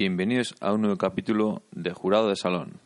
Bienvenidos 0.00 0.54
a 0.62 0.72
un 0.72 0.80
nuevo 0.80 0.96
capítulo 0.96 1.62
de 1.72 1.92
Jurado 1.92 2.30
de 2.30 2.36
Salón. 2.36 2.80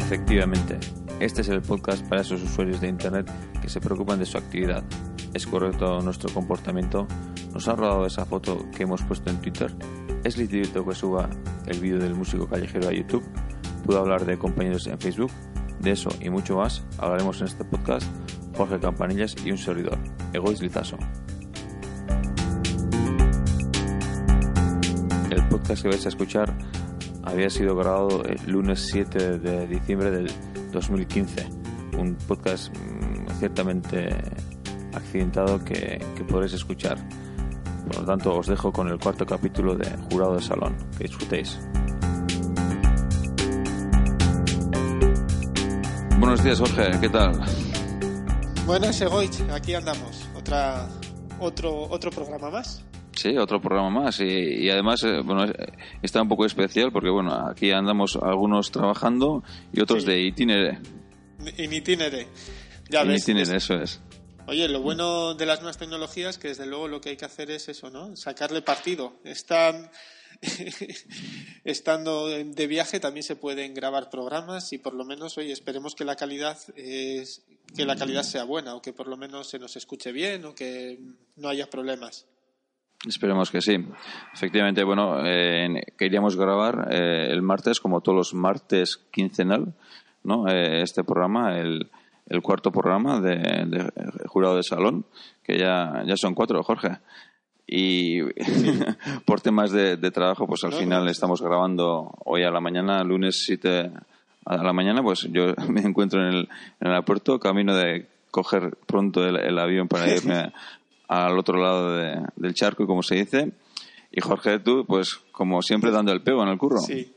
Efectivamente, 0.00 0.78
este 1.18 1.40
es 1.40 1.48
el 1.48 1.62
podcast 1.62 2.06
para 2.06 2.20
esos 2.20 2.40
usuarios 2.40 2.80
de 2.80 2.86
Internet 2.86 3.28
que 3.60 3.68
se 3.68 3.80
preocupan 3.80 4.20
de 4.20 4.26
su 4.26 4.38
actividad. 4.38 4.84
¿Es 5.34 5.48
correcto 5.48 6.00
nuestro 6.00 6.32
comportamiento? 6.32 7.08
¿Nos 7.52 7.66
ha 7.66 7.74
rodado 7.74 8.06
esa 8.06 8.24
foto 8.24 8.70
que 8.70 8.84
hemos 8.84 9.02
puesto 9.02 9.30
en 9.30 9.40
Twitter? 9.40 9.74
¿Es 10.22 10.38
lícito 10.38 10.86
que 10.86 10.94
suba 10.94 11.28
el 11.66 11.80
vídeo 11.80 11.98
del 11.98 12.14
músico 12.14 12.46
callejero 12.46 12.86
a 12.86 12.92
YouTube? 12.92 13.24
¿Puedo 13.84 13.98
hablar 13.98 14.24
de 14.24 14.38
compañeros 14.38 14.86
en 14.86 15.00
Facebook? 15.00 15.32
De 15.80 15.90
eso 15.90 16.10
y 16.20 16.30
mucho 16.30 16.58
más 16.58 16.86
hablaremos 16.98 17.40
en 17.40 17.48
este 17.48 17.64
podcast 17.64 18.06
Jorge 18.56 18.78
Campanillas 18.78 19.34
y 19.44 19.50
un 19.50 19.58
servidor, 19.58 19.98
Egois 20.32 20.62
Lizaso. 20.62 20.98
Podcast 25.68 25.82
que 25.82 25.88
vais 25.88 26.06
a 26.06 26.08
escuchar 26.08 26.54
había 27.24 27.50
sido 27.50 27.76
grabado 27.76 28.24
el 28.24 28.50
lunes 28.50 28.88
7 28.90 29.38
de 29.38 29.66
diciembre 29.66 30.10
del 30.10 30.32
2015. 30.72 31.46
Un 31.98 32.14
podcast 32.26 32.74
mm, 32.74 33.38
ciertamente 33.38 34.08
accidentado 34.94 35.62
que, 35.62 36.02
que 36.16 36.24
podréis 36.24 36.54
escuchar. 36.54 36.96
Por 37.86 37.98
lo 37.98 38.04
tanto, 38.06 38.34
os 38.34 38.46
dejo 38.46 38.72
con 38.72 38.88
el 38.88 38.98
cuarto 38.98 39.26
capítulo 39.26 39.74
de 39.74 39.90
Jurado 40.10 40.36
de 40.36 40.42
Salón. 40.42 40.74
Que 40.96 41.04
disfrutéis. 41.04 41.58
Buenos 46.18 46.42
días, 46.42 46.58
Jorge. 46.60 46.98
¿Qué 46.98 47.10
tal? 47.10 47.32
Buenas, 48.64 48.98
Egoich. 49.02 49.42
Aquí 49.52 49.74
andamos. 49.74 50.26
Otra, 50.34 50.88
otro, 51.40 51.82
otro 51.90 52.10
programa 52.10 52.50
más. 52.50 52.87
Sí, 53.18 53.36
otro 53.36 53.60
programa 53.60 53.90
más. 53.90 54.20
Y, 54.20 54.24
y 54.24 54.70
además, 54.70 55.02
eh, 55.02 55.20
bueno, 55.24 55.44
está 56.02 56.22
un 56.22 56.28
poco 56.28 56.46
especial 56.46 56.92
porque, 56.92 57.10
bueno, 57.10 57.32
aquí 57.48 57.70
andamos 57.72 58.16
algunos 58.16 58.70
trabajando 58.70 59.42
y 59.72 59.80
otros 59.80 60.04
Sí. 60.04 60.08
de 60.10 60.20
itinere. 60.22 60.78
En 61.56 61.72
itinere. 61.72 62.28
Ya 62.88 63.02
En 63.02 63.08
ves. 63.08 63.22
itinere, 63.22 63.56
es- 63.56 63.64
eso 63.64 63.74
es. 63.74 64.00
Oye, 64.46 64.66
lo 64.68 64.80
bueno 64.80 65.34
de 65.34 65.44
las 65.46 65.58
nuevas 65.60 65.76
tecnologías 65.78 66.38
que 66.38 66.48
desde 66.48 66.64
luego 66.66 66.88
lo 66.88 67.00
que 67.00 67.10
hay 67.10 67.16
que 67.16 67.24
hacer 67.26 67.50
es 67.50 67.68
eso, 67.68 67.90
¿no? 67.90 68.16
Sacarle 68.16 68.62
partido. 68.62 69.14
Están 69.24 69.90
estando 71.64 72.30
en- 72.32 72.52
de 72.54 72.66
viaje 72.66 73.00
también 73.00 73.24
se 73.24 73.36
pueden 73.36 73.74
grabar 73.74 74.10
programas 74.10 74.72
y 74.72 74.78
por 74.78 74.94
lo 74.94 75.04
menos, 75.04 75.36
oye, 75.38 75.52
esperemos 75.52 75.94
que 75.94 76.04
la 76.04 76.16
calidad 76.16 76.56
es 76.76 77.42
que 77.76 77.84
la 77.84 77.96
calidad 77.96 78.22
sea 78.22 78.44
buena 78.44 78.74
o 78.74 78.80
que 78.80 78.92
por 78.94 79.08
lo 79.08 79.16
menos 79.16 79.48
se 79.50 79.58
nos 79.58 79.76
escuche 79.76 80.12
bien 80.12 80.44
o 80.46 80.54
que 80.54 80.98
no 81.36 81.48
haya 81.48 81.68
problemas. 81.68 82.26
Esperemos 83.06 83.50
que 83.50 83.60
sí. 83.60 83.78
Efectivamente, 84.34 84.82
bueno, 84.82 85.18
eh, 85.24 85.82
queríamos 85.96 86.36
grabar 86.36 86.88
eh, 86.90 87.28
el 87.30 87.42
martes, 87.42 87.78
como 87.80 88.00
todos 88.00 88.16
los 88.16 88.34
martes 88.34 88.96
quincenal, 89.12 89.72
¿no? 90.24 90.48
Eh, 90.48 90.82
este 90.82 91.04
programa, 91.04 91.58
el, 91.58 91.90
el 92.28 92.42
cuarto 92.42 92.72
programa 92.72 93.20
de, 93.20 93.36
de 93.66 93.92
Jurado 94.26 94.56
de 94.56 94.64
Salón, 94.64 95.04
que 95.44 95.58
ya, 95.58 96.02
ya 96.06 96.16
son 96.16 96.34
cuatro, 96.34 96.62
Jorge. 96.64 96.98
Y 97.68 98.22
por 99.26 99.40
temas 99.42 99.70
de, 99.70 99.96
de 99.96 100.10
trabajo, 100.10 100.46
pues 100.46 100.64
al 100.64 100.70
No, 100.70 100.78
final 100.78 101.04
no. 101.04 101.10
estamos 101.10 101.40
grabando 101.40 102.10
hoy 102.24 102.42
a 102.42 102.50
la 102.50 102.60
mañana, 102.60 103.04
lunes 103.04 103.44
7 103.44 103.90
a 104.46 104.56
la 104.56 104.72
mañana, 104.72 105.02
pues 105.02 105.28
yo 105.30 105.54
me 105.68 105.82
encuentro 105.82 106.20
en 106.20 106.28
el, 106.34 106.38
en 106.80 106.86
el 106.88 106.92
aeropuerto, 106.92 107.38
camino 107.38 107.76
de 107.76 108.08
coger 108.32 108.76
pronto 108.86 109.24
el, 109.24 109.36
el 109.36 109.58
avión 109.58 109.86
para 109.86 110.08
irme 110.14 110.52
al 111.08 111.38
otro 111.38 111.58
lado 111.60 111.96
de- 111.96 112.22
del 112.36 112.54
charco, 112.54 112.86
como 112.86 113.02
se 113.02 113.16
dice. 113.16 113.52
Y 114.12 114.20
Jorge, 114.20 114.58
tú, 114.60 114.84
pues 114.86 115.16
como 115.32 115.60
siempre, 115.62 115.90
dando 115.90 116.12
el 116.12 116.22
pego 116.22 116.42
en 116.42 116.48
el 116.50 116.58
curro. 116.58 116.78
Sí. 116.80 117.12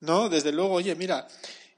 No, 0.00 0.28
desde 0.28 0.52
luego, 0.52 0.74
oye, 0.74 0.94
mira, 0.94 1.26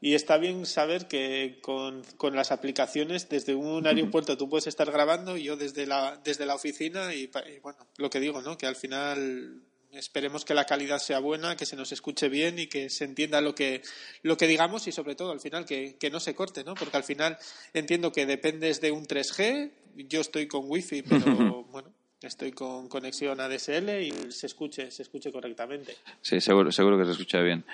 y 0.01 0.15
está 0.15 0.37
bien 0.37 0.67
saber 0.67 1.09
que 1.09 1.59
con, 1.63 2.03
con 2.17 2.35
las 2.37 2.53
aplicaciones 2.53 3.29
desde 3.29 3.55
un 3.55 3.87
aeropuerto 3.87 4.37
tú 4.37 4.49
puedes 4.49 4.67
estar 4.67 4.91
grabando 4.91 5.37
y 5.37 5.45
yo 5.45 5.57
desde 5.57 5.87
la, 5.87 6.21
desde 6.23 6.45
la 6.47 6.55
oficina 6.55 7.15
y, 7.15 7.25
y, 7.25 7.59
bueno, 7.63 7.79
lo 7.97 8.11
que 8.11 8.21
digo, 8.21 8.43
¿no? 8.43 8.59
Que 8.59 8.67
al 8.67 8.77
final 8.77 9.63
esperemos 9.93 10.45
que 10.45 10.55
la 10.55 10.67
calidad 10.67 10.99
sea 10.99 11.19
buena, 11.19 11.57
que 11.57 11.67
se 11.67 11.77
nos 11.77 11.93
escuche 11.93 12.29
bien 12.29 12.59
y 12.59 12.67
que 12.67 12.91
se 12.91 13.05
entienda 13.05 13.41
lo 13.41 13.55
que, 13.55 13.83
lo 14.23 14.37
que 14.37 14.47
digamos 14.47 14.87
y 14.87 14.93
sobre 14.93 15.15
todo 15.17 15.33
al 15.33 15.41
final 15.41 15.65
que, 15.65 15.97
que 15.99 16.11
no 16.11 16.21
se 16.21 16.35
corte, 16.35 16.63
¿no? 16.63 16.75
Porque 16.75 16.97
al 16.99 17.05
final 17.05 17.39
entiendo 17.73 18.13
que 18.13 18.27
dependes 18.27 18.81
de 18.83 18.93
un 18.93 19.07
3G, 19.07 19.71
yo 19.97 20.21
estoy 20.21 20.47
con 20.47 20.63
wifi, 20.67 21.03
pero 21.09 21.65
bueno, 21.65 21.89
estoy 22.23 22.53
con 22.53 22.89
conexión 22.89 23.41
ADSL 23.41 23.89
y 24.03 24.33
se 24.33 24.47
escuche, 24.47 24.91
se 24.91 25.03
escuche 25.03 25.33
correctamente. 25.33 25.97
Sí, 26.21 26.41
seguro, 26.41 26.71
seguro 26.73 26.99
que 26.99 27.05
se 27.05 27.13
escucha 27.13 27.41
bien. 27.41 27.65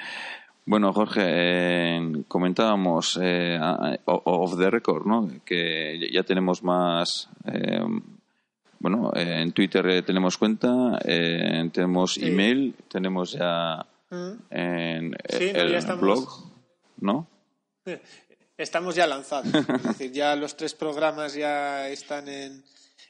Bueno, 0.69 0.93
Jorge, 0.93 1.23
eh, 1.25 2.23
comentábamos 2.27 3.19
eh, 3.23 3.59
off 4.07 4.59
the 4.59 4.69
record, 4.71 5.07
¿no? 5.07 5.31
Que 5.45 6.09
ya 6.13 6.23
tenemos 6.25 6.63
más. 6.63 7.29
eh, 7.47 7.81
bueno, 8.79 9.11
eh, 9.15 9.41
en 9.43 9.53
Twitter 9.53 9.87
eh, 9.89 10.03
tenemos 10.03 10.37
cuenta, 10.37 10.99
eh, 11.05 11.71
tenemos 11.73 12.15
Sí. 12.15 12.27
email, 12.27 12.75
tenemos 12.89 13.33
ya 13.33 13.87
Mm. 14.11 14.33
en 14.51 15.17
Sí, 15.29 15.51
el 15.55 15.73
ya 15.81 15.95
blog, 15.95 16.29
¿no? 17.01 17.27
Estamos 18.59 18.95
ya 18.95 19.07
lanzados. 19.07 19.53
Es 19.55 19.83
decir, 19.83 20.13
ya 20.13 20.35
los 20.37 20.57
tres 20.57 20.75
programas 20.75 21.35
ya 21.35 21.89
están 21.89 22.29
en, 22.29 22.65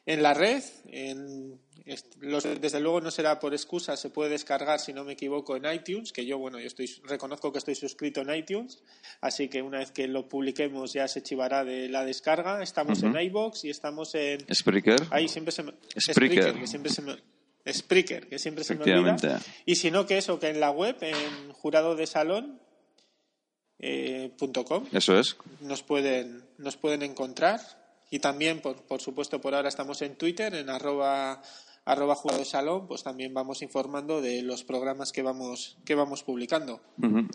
en 0.04 0.22
la 0.22 0.34
red. 0.34 0.62
En, 0.86 1.60
los- 2.20 2.42
desde 2.60 2.80
luego 2.80 3.00
no 3.00 3.12
será 3.12 3.38
por 3.38 3.54
excusa, 3.54 3.96
se 3.96 4.10
puede 4.10 4.30
descargar, 4.30 4.80
si 4.80 4.92
no 4.92 5.04
me 5.04 5.12
equivoco, 5.12 5.56
en 5.56 5.72
iTunes, 5.72 6.12
que 6.12 6.26
yo, 6.26 6.36
bueno, 6.36 6.58
yo 6.58 6.66
estoy, 6.66 6.86
reconozco 7.04 7.52
que 7.52 7.58
estoy 7.58 7.76
suscrito 7.76 8.22
en 8.22 8.34
iTunes, 8.34 8.82
así 9.20 9.48
que 9.48 9.62
una 9.62 9.78
vez 9.78 9.92
que 9.92 10.08
lo 10.08 10.28
publiquemos 10.28 10.92
ya 10.92 11.06
se 11.06 11.22
chivará 11.22 11.64
de 11.64 11.88
la 11.88 12.04
descarga. 12.04 12.60
Estamos 12.62 13.02
en 13.04 13.16
iBox 13.16 13.64
y 13.66 13.70
estamos 13.70 14.16
en... 14.16 14.40
Spreaker. 14.52 15.00
Ahí 15.10 15.28
siempre 15.28 15.52
se 15.52 15.62
me... 15.62 15.74
Spreaker. 15.96 16.54
que 16.58 16.66
siempre 16.66 16.90
se 16.92 17.02
me... 17.02 17.16
Spreaker, 17.72 18.28
que 18.28 18.38
siempre 18.40 18.64
se 18.64 18.74
me 18.74 18.82
olvida. 18.82 19.40
Y 19.64 19.76
si 19.76 19.90
no, 19.92 20.06
que 20.06 20.18
eso, 20.18 20.38
que 20.40 20.48
en 20.48 20.58
la 20.60 20.70
web, 20.70 20.96
en 21.02 21.52
jurado 21.52 21.94
de 21.96 22.06
salón, 22.08 22.60
eh, 23.78 24.32
com, 24.66 24.86
Eso 24.92 25.18
es. 25.18 25.36
nos 25.60 25.82
pueden, 25.82 26.44
nos 26.58 26.76
pueden 26.76 27.02
encontrar. 27.02 27.60
Y 28.10 28.20
también, 28.20 28.60
por, 28.60 28.76
por 28.82 29.00
supuesto, 29.00 29.40
por 29.40 29.54
ahora 29.54 29.68
estamos 29.68 30.00
en 30.02 30.14
Twitter, 30.16 30.54
en 30.54 30.70
arroba, 30.70 31.42
arroba 31.84 32.14
jurado 32.14 32.40
de 32.40 32.46
salón, 32.46 32.86
pues 32.86 33.02
también 33.02 33.34
vamos 33.34 33.62
informando 33.62 34.20
de 34.20 34.42
los 34.42 34.62
programas 34.62 35.10
que 35.12 35.22
vamos, 35.22 35.76
que 35.84 35.94
vamos 35.96 36.22
publicando. 36.22 36.80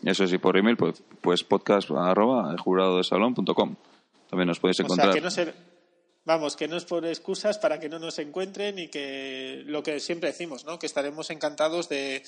Eso 0.04 0.26
sí, 0.26 0.38
por 0.38 0.56
email, 0.56 0.76
pues, 0.76 1.02
pues 1.20 1.44
podcast 1.44 1.90
arroba 1.90 2.56
juradodesalón.com. 2.58 3.76
También 4.30 4.48
nos 4.48 4.60
podéis 4.60 4.80
O 4.80 4.84
encontrar. 4.84 5.08
sea, 5.12 5.14
que 5.14 5.20
no 5.20 5.30
se, 5.30 5.52
vamos, 6.24 6.56
que 6.56 6.68
no 6.68 6.76
es 6.78 6.86
por 6.86 7.04
excusas 7.04 7.58
para 7.58 7.78
que 7.78 7.90
no 7.90 7.98
nos 7.98 8.18
encuentren 8.18 8.78
y 8.78 8.88
que 8.88 9.62
lo 9.66 9.82
que 9.82 10.00
siempre 10.00 10.30
decimos, 10.30 10.64
¿no? 10.64 10.78
Que 10.78 10.86
estaremos 10.86 11.28
encantados 11.28 11.90
de, 11.90 12.22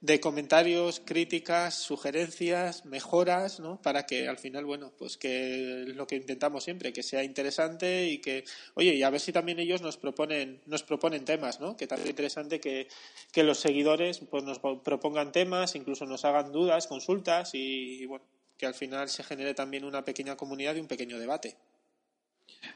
de 0.00 0.18
comentarios, 0.18 1.00
críticas, 1.04 1.74
sugerencias, 1.74 2.86
mejoras, 2.86 3.60
¿no? 3.60 3.82
Para 3.82 4.06
que 4.06 4.28
al 4.28 4.38
final, 4.38 4.64
bueno, 4.64 4.92
pues 4.96 5.18
que 5.18 5.84
lo 5.88 6.06
que 6.06 6.16
intentamos 6.16 6.64
siempre, 6.64 6.92
que 6.92 7.02
sea 7.02 7.22
interesante 7.22 8.06
y 8.08 8.18
que, 8.18 8.44
oye, 8.74 8.94
y 8.94 9.02
a 9.02 9.10
ver 9.10 9.20
si 9.20 9.32
también 9.32 9.58
ellos 9.58 9.82
nos 9.82 9.98
proponen, 9.98 10.62
nos 10.66 10.82
proponen 10.82 11.26
temas, 11.26 11.60
¿no? 11.60 11.76
Que 11.76 11.86
también 11.86 12.06
es 12.06 12.10
interesante 12.10 12.60
que, 12.60 12.88
que 13.30 13.42
los 13.42 13.60
seguidores 13.60 14.20
pues 14.30 14.42
nos 14.42 14.58
propongan 14.58 15.32
temas, 15.32 15.74
incluso 15.74 16.06
nos 16.06 16.24
hagan 16.24 16.50
dudas, 16.50 16.86
consultas 16.86 17.54
y, 17.54 18.02
y 18.02 18.06
bueno, 18.06 18.24
que 18.56 18.66
al 18.66 18.74
final 18.74 19.08
se 19.10 19.22
genere 19.22 19.52
también 19.54 19.84
una 19.84 20.04
pequeña 20.04 20.36
comunidad 20.36 20.76
y 20.76 20.80
un 20.80 20.88
pequeño 20.88 21.18
debate. 21.18 21.56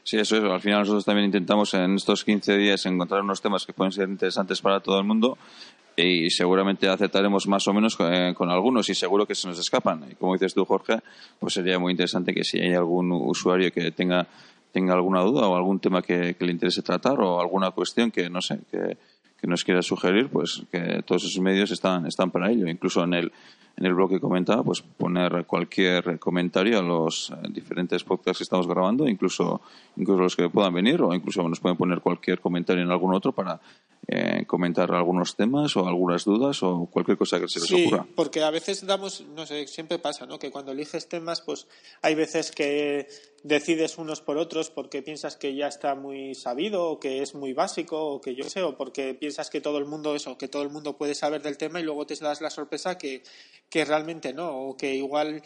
Sí, 0.03 0.17
eso 0.17 0.37
es. 0.37 0.43
Al 0.43 0.61
final 0.61 0.81
nosotros 0.81 1.05
también 1.05 1.25
intentamos 1.25 1.73
en 1.73 1.95
estos 1.95 2.23
15 2.23 2.57
días 2.57 2.85
encontrar 2.85 3.21
unos 3.21 3.41
temas 3.41 3.65
que 3.65 3.73
pueden 3.73 3.91
ser 3.91 4.07
interesantes 4.07 4.61
para 4.61 4.79
todo 4.79 4.99
el 4.99 5.05
mundo 5.05 5.37
y 5.95 6.29
seguramente 6.29 6.87
aceptaremos 6.89 7.47
más 7.47 7.67
o 7.67 7.73
menos 7.73 7.95
con, 7.95 8.13
eh, 8.13 8.33
con 8.33 8.49
algunos 8.49 8.89
y 8.89 8.95
seguro 8.95 9.25
que 9.25 9.35
se 9.35 9.47
nos 9.47 9.57
escapan. 9.57 10.05
Y 10.11 10.15
como 10.15 10.33
dices 10.33 10.53
tú, 10.53 10.65
Jorge, 10.65 10.99
pues 11.39 11.53
sería 11.53 11.79
muy 11.79 11.91
interesante 11.91 12.33
que 12.33 12.43
si 12.43 12.59
hay 12.59 12.73
algún 12.73 13.11
usuario 13.11 13.71
que 13.71 13.91
tenga, 13.91 14.27
tenga 14.71 14.93
alguna 14.93 15.21
duda 15.21 15.47
o 15.47 15.55
algún 15.55 15.79
tema 15.79 16.01
que, 16.01 16.35
que 16.35 16.45
le 16.45 16.51
interese 16.51 16.81
tratar 16.81 17.19
o 17.21 17.39
alguna 17.39 17.71
cuestión 17.71 18.11
que, 18.11 18.29
no 18.29 18.41
sé, 18.41 18.59
que, 18.69 18.97
que 19.45 19.51
nos 19.51 19.63
quiera 19.63 19.83
sugerir, 19.83 20.27
pues 20.29 20.63
que 20.71 21.03
todos 21.05 21.23
esos 21.23 21.39
medios 21.39 21.69
están, 21.69 22.07
están 22.07 22.31
para 22.31 22.49
ello. 22.49 22.67
Incluso 22.67 23.03
en 23.03 23.13
el, 23.13 23.31
en 23.77 23.85
el 23.85 23.93
blog 23.93 24.09
que 24.09 24.19
comentaba, 24.19 24.63
pues 24.63 24.81
poner 24.81 25.45
cualquier 25.45 26.17
comentario 26.17 26.79
a 26.79 26.81
los 26.81 27.29
eh, 27.29 27.47
diferentes 27.49 28.03
podcasts 28.03 28.39
que 28.39 28.43
estamos 28.43 28.67
grabando, 28.67 29.07
incluso, 29.07 29.61
incluso 29.97 30.19
los 30.19 30.35
que 30.35 30.49
puedan 30.49 30.73
venir, 30.73 30.99
o 31.03 31.13
incluso 31.13 31.47
nos 31.47 31.59
pueden 31.59 31.77
poner 31.77 32.01
cualquier 32.01 32.39
comentario 32.39 32.83
en 32.83 32.89
algún 32.89 33.13
otro 33.13 33.33
para 33.33 33.61
eh, 34.07 34.45
comentar 34.45 34.91
algunos 34.91 35.35
temas 35.35 35.75
o 35.75 35.87
algunas 35.87 36.25
dudas 36.25 36.61
o 36.63 36.87
cualquier 36.91 37.17
cosa 37.17 37.39
que 37.39 37.47
se 37.47 37.59
les 37.59 37.67
sí, 37.67 37.85
ocurra. 37.87 38.05
porque 38.15 38.43
a 38.43 38.51
veces 38.51 38.85
damos, 38.85 39.25
no 39.35 39.45
sé, 39.45 39.65
siempre 39.67 39.99
pasa, 39.99 40.25
¿no? 40.25 40.37
Que 40.37 40.51
cuando 40.51 40.71
eliges 40.71 41.07
temas, 41.07 41.41
pues 41.41 41.67
hay 42.01 42.13
veces 42.13 42.51
que 42.51 43.07
decides 43.43 43.97
unos 43.97 44.21
por 44.21 44.37
otros 44.37 44.69
porque 44.69 45.01
piensas 45.01 45.37
que 45.37 45.55
ya 45.55 45.67
está 45.67 45.95
muy 45.95 46.35
sabido 46.35 46.85
o 46.85 46.99
que 46.99 47.21
es 47.21 47.35
muy 47.35 47.53
básico 47.53 48.03
o 48.03 48.21
que 48.21 48.35
yo 48.35 48.43
sé, 48.45 48.61
o 48.61 48.75
porque 48.75 49.13
piensas 49.13 49.49
que 49.49 49.61
todo 49.61 49.77
el 49.77 49.85
mundo 49.85 50.15
eso, 50.15 50.37
que 50.37 50.47
todo 50.47 50.63
el 50.63 50.69
mundo 50.69 50.97
puede 50.97 51.15
saber 51.15 51.41
del 51.41 51.57
tema 51.57 51.79
y 51.79 51.83
luego 51.83 52.05
te 52.05 52.15
das 52.15 52.41
la 52.41 52.49
sorpresa 52.49 52.97
que, 52.97 53.23
que 53.69 53.85
realmente 53.85 54.33
no, 54.33 54.51
o 54.51 54.77
que 54.77 54.95
igual 54.95 55.41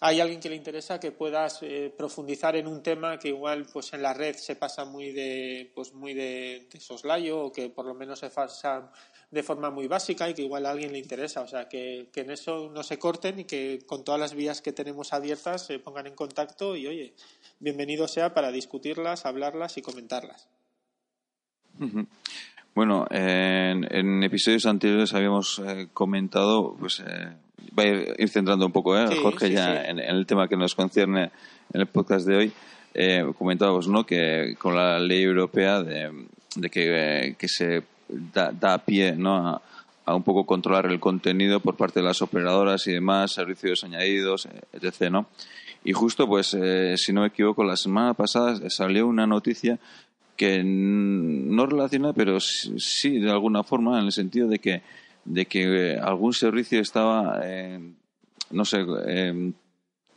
hay 0.00 0.20
alguien 0.20 0.40
que 0.40 0.48
le 0.48 0.56
interesa 0.56 1.00
que 1.00 1.10
puedas 1.10 1.58
eh, 1.62 1.92
profundizar 1.96 2.54
en 2.54 2.68
un 2.68 2.82
tema 2.82 3.18
que 3.18 3.28
igual 3.28 3.66
pues 3.72 3.92
en 3.92 4.02
la 4.02 4.14
red 4.14 4.36
se 4.36 4.54
pasa 4.54 4.84
muy 4.84 5.12
de 5.12 5.72
pues 5.74 5.92
muy 5.92 6.14
de, 6.14 6.68
soslayo 6.78 7.40
o 7.46 7.52
que 7.52 7.68
por 7.68 7.84
lo 7.84 7.94
menos 7.94 8.20
se 8.20 8.30
pasa 8.30 8.92
de 9.30 9.42
forma 9.42 9.70
muy 9.70 9.88
básica 9.88 10.30
y 10.30 10.34
que 10.34 10.42
igual 10.42 10.66
a 10.66 10.70
alguien 10.70 10.92
le 10.92 10.98
interesa. 10.98 11.42
O 11.42 11.48
sea 11.48 11.68
que, 11.68 12.08
en 12.14 12.30
eso 12.30 12.70
no 12.72 12.82
se 12.82 12.98
corten 12.98 13.40
y 13.40 13.44
que 13.44 13.80
con 13.86 14.04
todas 14.04 14.20
las 14.20 14.34
vías 14.34 14.62
que 14.62 14.72
tenemos 14.72 15.12
abiertas 15.12 15.66
se 15.66 15.78
pongan 15.80 16.06
en 16.06 16.14
contacto 16.14 16.76
y 16.76 16.86
oye 16.86 17.14
bienvenido 17.58 18.06
sea 18.06 18.34
para 18.34 18.52
discutirlas 18.52 19.26
hablarlas 19.26 19.78
y 19.78 19.82
comentarlas. 19.82 20.48
Bueno 22.74 23.06
en, 23.10 24.22
episodios 24.22 24.66
anteriores 24.66 25.12
habíamos 25.12 25.60
eh, 25.60 25.88
comentado 25.92 26.76
pues 26.78 27.00
eh, 27.00 27.36
va 27.78 27.82
a 27.82 27.86
ir, 27.86 28.28
centrando 28.28 28.66
un 28.66 28.72
poco, 28.72 28.98
¿eh? 28.98 29.06
Jorge, 29.22 29.50
ya 29.50 29.84
En, 29.84 29.98
el 29.98 30.26
tema 30.26 30.48
que 30.48 30.56
nos 30.56 30.74
concierne 30.74 31.30
en 31.72 31.80
el 31.80 31.86
podcast 31.86 32.26
de 32.26 32.36
hoy. 32.36 32.52
Eh, 32.94 33.24
comentábamos 33.36 33.86
¿no? 33.88 34.04
que 34.04 34.56
con 34.58 34.74
la 34.74 34.98
ley 34.98 35.22
europea 35.22 35.82
de, 35.82 36.10
que, 36.70 37.48
se 37.48 37.82
da, 38.08 38.78
pie 38.78 39.12
¿no? 39.12 39.60
a, 40.04 40.14
un 40.14 40.22
poco 40.22 40.44
controlar 40.46 40.86
el 40.86 40.98
contenido 40.98 41.60
por 41.60 41.76
parte 41.76 42.00
de 42.00 42.06
las 42.06 42.22
operadoras 42.22 42.86
y 42.86 42.92
demás, 42.92 43.32
servicios 43.32 43.84
añadidos, 43.84 44.48
etc. 44.72 45.10
¿no? 45.10 45.26
Y 45.84 45.92
justo, 45.92 46.26
pues, 46.26 46.54
eh, 46.54 46.94
si 46.96 47.12
no 47.12 47.20
me 47.20 47.28
equivoco, 47.28 47.62
la 47.62 47.76
semana 47.76 48.14
pasada 48.14 48.68
salió 48.70 49.06
una 49.06 49.26
noticia 49.26 49.78
que 50.36 50.62
no 50.64 51.66
relaciona, 51.66 52.12
pero 52.12 52.38
sí 52.40 53.18
de 53.18 53.30
alguna 53.30 53.64
forma, 53.64 53.98
en 53.98 54.06
el 54.06 54.12
sentido 54.12 54.48
de 54.48 54.60
que 54.60 54.82
de 55.28 55.46
que 55.46 55.92
eh, 55.92 55.98
algún 55.98 56.32
servicio 56.32 56.80
estaba, 56.80 57.40
eh, 57.44 57.78
no 58.50 58.64
sé, 58.64 58.84
eh, 59.06 59.52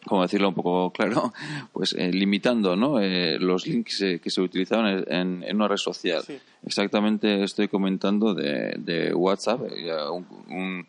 cómo 0.06 0.22
decirlo 0.22 0.50
un 0.50 0.56
poco 0.56 0.92
claro, 0.92 1.34
pues 1.74 1.94
limitando 1.94 2.76
¿no? 2.76 3.00
los 3.00 3.68
links 3.68 4.00
que 4.22 4.30
se 4.30 4.42
utilizaban 4.42 5.06
en, 5.08 5.56
una 5.56 5.68
red 5.68 5.78
social. 5.78 6.24
Exactamente 6.64 7.44
estoy 7.44 7.68
comentando 7.68 8.34
de, 8.34 9.12
WhatsApp, 9.14 9.62
un, 10.10 10.88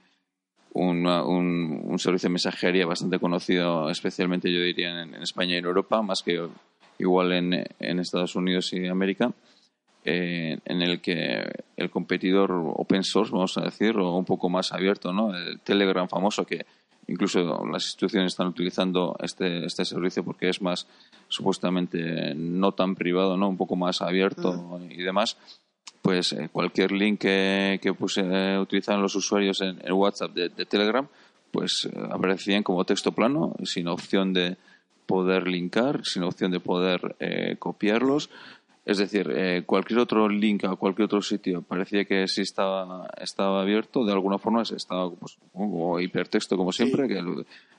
un, 0.75 1.98
servicio 1.98 2.28
de 2.28 2.32
mensajería 2.32 2.86
bastante 2.86 3.18
conocido, 3.18 3.90
especialmente 3.90 4.52
yo 4.52 4.60
diría 4.62 5.02
en, 5.02 5.14
España 5.16 5.54
y 5.54 5.58
en 5.58 5.64
Europa, 5.64 6.00
más 6.00 6.22
que 6.22 6.48
igual 6.98 7.32
en, 7.32 7.66
en 7.80 7.98
Estados 7.98 8.36
Unidos 8.36 8.72
y 8.72 8.86
América 8.86 9.32
eh, 10.04 10.58
en 10.64 10.82
el 10.82 11.00
que 11.00 11.49
el 11.76 11.90
competidor 11.90 12.50
open 12.50 13.04
source, 13.04 13.31
vamos 13.31 13.56
a 13.56 13.62
decir, 13.62 13.96
o 13.96 14.16
un 14.16 14.25
poco 14.25 14.49
más 14.49 14.72
abierto, 14.72 15.12
¿no? 15.12 15.37
El 15.37 15.60
Telegram 15.60 16.08
famoso 16.08 16.44
que 16.44 16.66
incluso 17.06 17.64
las 17.66 17.84
instituciones 17.84 18.32
están 18.32 18.49
utilizando 18.49 19.16
este, 19.22 19.64
este 19.64 19.84
servicio 19.84 20.25
porque 20.25 20.49
es 20.49 20.60
más 20.60 20.88
supuestamente 21.28 22.34
no 22.34 22.72
tan 22.72 22.96
privado, 22.96 23.37
¿no? 23.37 23.49
Un 23.49 23.56
poco 23.56 23.76
más 23.76 24.02
abierto 24.02 24.81
y 24.90 25.02
demás. 25.02 25.37
Pues 26.00 26.32
eh, 26.32 26.49
cualquier 26.50 26.90
link 26.90 27.20
que, 27.20 27.78
que 27.81 27.94
puse, 27.94 28.22
eh, 28.25 28.58
utilizan 28.58 29.00
los 29.00 29.14
usuarios 29.14 29.60
en 29.60 29.78
el 29.84 29.93
WhatsApp 29.93 30.32
de, 30.32 30.66
Telegram, 30.66 31.06
pues 31.52 31.88
aparecían 32.10 32.64
como 32.64 32.84
texto 32.84 33.12
plano, 33.12 33.54
sin 33.62 33.87
opción 33.87 34.32
de 34.32 34.56
poder 35.06 35.46
linkar, 35.46 36.04
sin 36.04 36.25
opción 36.25 36.50
de 36.50 36.58
poder 36.58 37.14
copiarlos 37.58 38.31
es 38.84 38.99
decir, 38.99 39.32
eh, 39.34 39.62
cualquier 39.64 40.00
otro 40.00 40.29
link 40.29 40.64
a 40.64 40.75
cualquier 40.75 41.06
otro 41.06 41.23
sitio 41.23 41.62
parecía 41.62 42.05
que 42.05 42.26
sí 42.26 42.43
estaba, 42.43 43.08
estaba 43.20 43.62
abierto, 43.62 44.05
de 44.05 44.12
alguna 44.12 44.38
forma 44.38 44.62
estaba 44.62 45.08
pues, 45.11 45.38
como 45.52 46.00
hipertexto 46.00 46.56
como 46.56 46.73
siempre, 46.73 47.06
que 47.06 47.23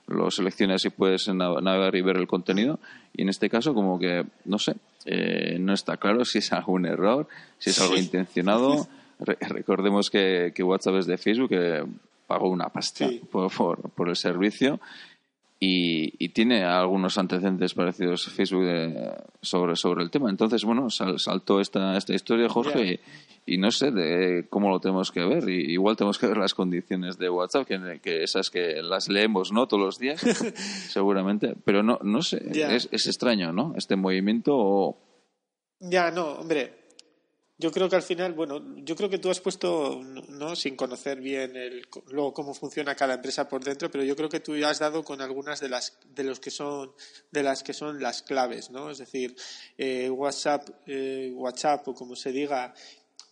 lo, 0.08 0.32
seleccionas 0.32 0.86
y 0.86 0.90
puedes 0.90 1.28
navegar 1.28 1.96
y 1.96 2.02
ver 2.02 2.18
el 2.18 2.28
contenido. 2.28 2.80
Y 3.14 3.24
en 3.24 3.30
este 3.30 3.50
caso, 3.50 3.74
como 3.74 4.00
que, 4.00 4.26
no 4.46 4.60
sé, 4.60 4.76
eh, 5.06 5.58
no 5.60 5.74
está 5.74 5.98
claro 5.98 6.24
si 6.24 6.38
es 6.38 6.54
algún 6.54 6.86
error, 6.86 7.28
si 7.58 7.72
es 7.72 7.82
algo 7.82 7.98
intencionado. 7.98 8.88
recordemos 9.20 10.10
que, 10.10 10.54
WhatsApp 10.58 10.96
es 10.96 11.06
de 11.06 11.18
Facebook, 11.18 11.50
que 11.50 11.84
pagó 12.28 12.50
una 12.50 12.70
pasta 12.70 13.10
por, 13.30 13.52
por 13.92 14.10
el 14.10 14.16
servicio 14.16 14.80
y, 15.66 16.30
tiene 16.30 16.64
algunos 16.66 17.18
antecedentes 17.18 17.74
parecidos 17.74 18.26
Facebook 18.26 18.66
sobre, 19.42 19.76
sobre 19.76 20.04
el 20.04 20.12
tema. 20.12 20.30
Entonces, 20.30 20.64
bueno, 20.66 20.90
saltó 20.90 21.62
esta, 21.62 21.96
esta 21.96 22.14
historia, 22.14 22.50
Jorge, 22.50 23.00
y, 23.46 23.58
no 23.58 23.72
sé 23.72 23.92
de 23.92 24.48
cómo 24.50 24.70
lo 24.70 24.80
tenemos 24.80 25.12
que 25.12 25.24
ver. 25.24 25.48
Y, 25.48 25.72
igual 25.74 25.96
tenemos 25.96 26.20
que 26.20 26.28
ver 26.28 26.38
las 26.38 26.54
condiciones 26.54 27.18
de 27.18 27.30
WhatsApp, 27.30 27.66
que, 27.66 28.24
esas 28.24 28.50
que 28.50 28.82
las 28.82 29.08
leemos 29.08 29.52
no 29.54 29.68
todos 29.68 29.84
los 29.84 30.00
días, 30.00 30.22
seguramente. 30.90 31.56
Pero 31.64 31.82
no, 31.82 32.00
no 32.04 32.22
sé, 32.22 32.42
es, 32.54 32.90
es, 32.92 33.08
extraño, 33.08 33.54
¿no? 33.54 33.74
Este 33.78 33.96
movimiento. 33.96 34.98
Ya, 35.80 36.12
no, 36.12 36.34
hombre, 36.34 36.83
yo 37.64 37.72
creo 37.72 37.88
que 37.88 37.96
al 37.96 38.04
final, 38.04 38.34
bueno, 38.34 38.62
yo 38.84 38.94
creo 38.94 39.10
que 39.10 39.20
tú 39.20 39.30
has 39.30 39.40
puesto, 39.40 40.02
no 40.04 40.54
sin 40.54 40.76
conocer 40.76 41.22
bien 41.22 41.56
el, 41.56 41.88
luego 42.10 42.34
cómo 42.34 42.54
funciona 42.54 42.94
cada 42.94 43.14
empresa 43.14 43.48
por 43.48 43.64
dentro, 43.64 43.90
pero 43.90 44.04
yo 44.04 44.18
creo 44.18 44.28
que 44.28 44.42
tú 44.42 44.58
ya 44.58 44.70
has 44.70 44.80
dado 44.80 45.02
con 45.06 45.22
algunas 45.22 45.62
de 45.62 45.70
las 45.70 45.98
de 46.14 46.26
los 46.26 46.42
que 46.42 46.52
son 46.52 46.92
de 47.32 47.42
las 47.42 47.64
que 47.64 47.72
son 47.72 48.02
las 48.02 48.22
claves, 48.22 48.70
¿no? 48.70 48.90
Es 48.90 48.98
decir, 48.98 49.34
eh, 49.78 50.10
WhatsApp, 50.10 50.72
eh, 50.88 51.32
WhatsApp 51.34 51.88
o 51.88 51.96
como 51.96 52.18
se 52.18 52.34
diga, 52.34 52.74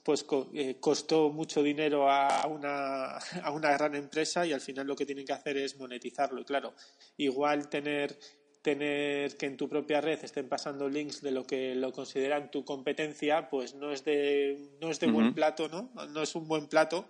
pues 0.02 0.26
eh, 0.54 0.78
costó 0.80 1.30
mucho 1.30 1.62
dinero 1.62 2.10
a 2.10 2.48
una, 2.48 3.18
a 3.18 3.52
una 3.52 3.72
gran 3.74 3.96
empresa 3.96 4.46
y 4.46 4.54
al 4.54 4.62
final 4.62 4.88
lo 4.88 4.96
que 4.96 5.06
tienen 5.06 5.26
que 5.26 5.34
hacer 5.34 5.58
es 5.58 5.78
monetizarlo. 5.78 6.40
Y 6.40 6.46
claro, 6.46 6.74
igual 7.18 7.68
tener 7.68 8.18
tener 8.62 9.38
que 9.38 9.48
en 9.48 9.58
tu 9.58 9.68
propia 9.68 10.02
red 10.02 10.24
estén 10.24 10.48
pasando 10.48 10.88
links 10.88 11.22
de 11.22 11.32
lo 11.32 11.46
que 11.46 11.74
lo 11.76 11.92
consideran 11.92 12.52
tu 12.52 12.64
competencia, 12.64 13.50
pues 13.50 13.74
no 13.76 13.92
es 13.92 14.06
de, 14.06 14.78
no 14.80 14.92
es 14.92 15.00
de 15.00 15.08
buen 15.08 15.34
plato, 15.34 15.68
¿no? 15.68 15.92
No 16.10 16.22
es 16.22 16.36
un 16.36 16.48
buen 16.48 16.68
plato 16.68 17.08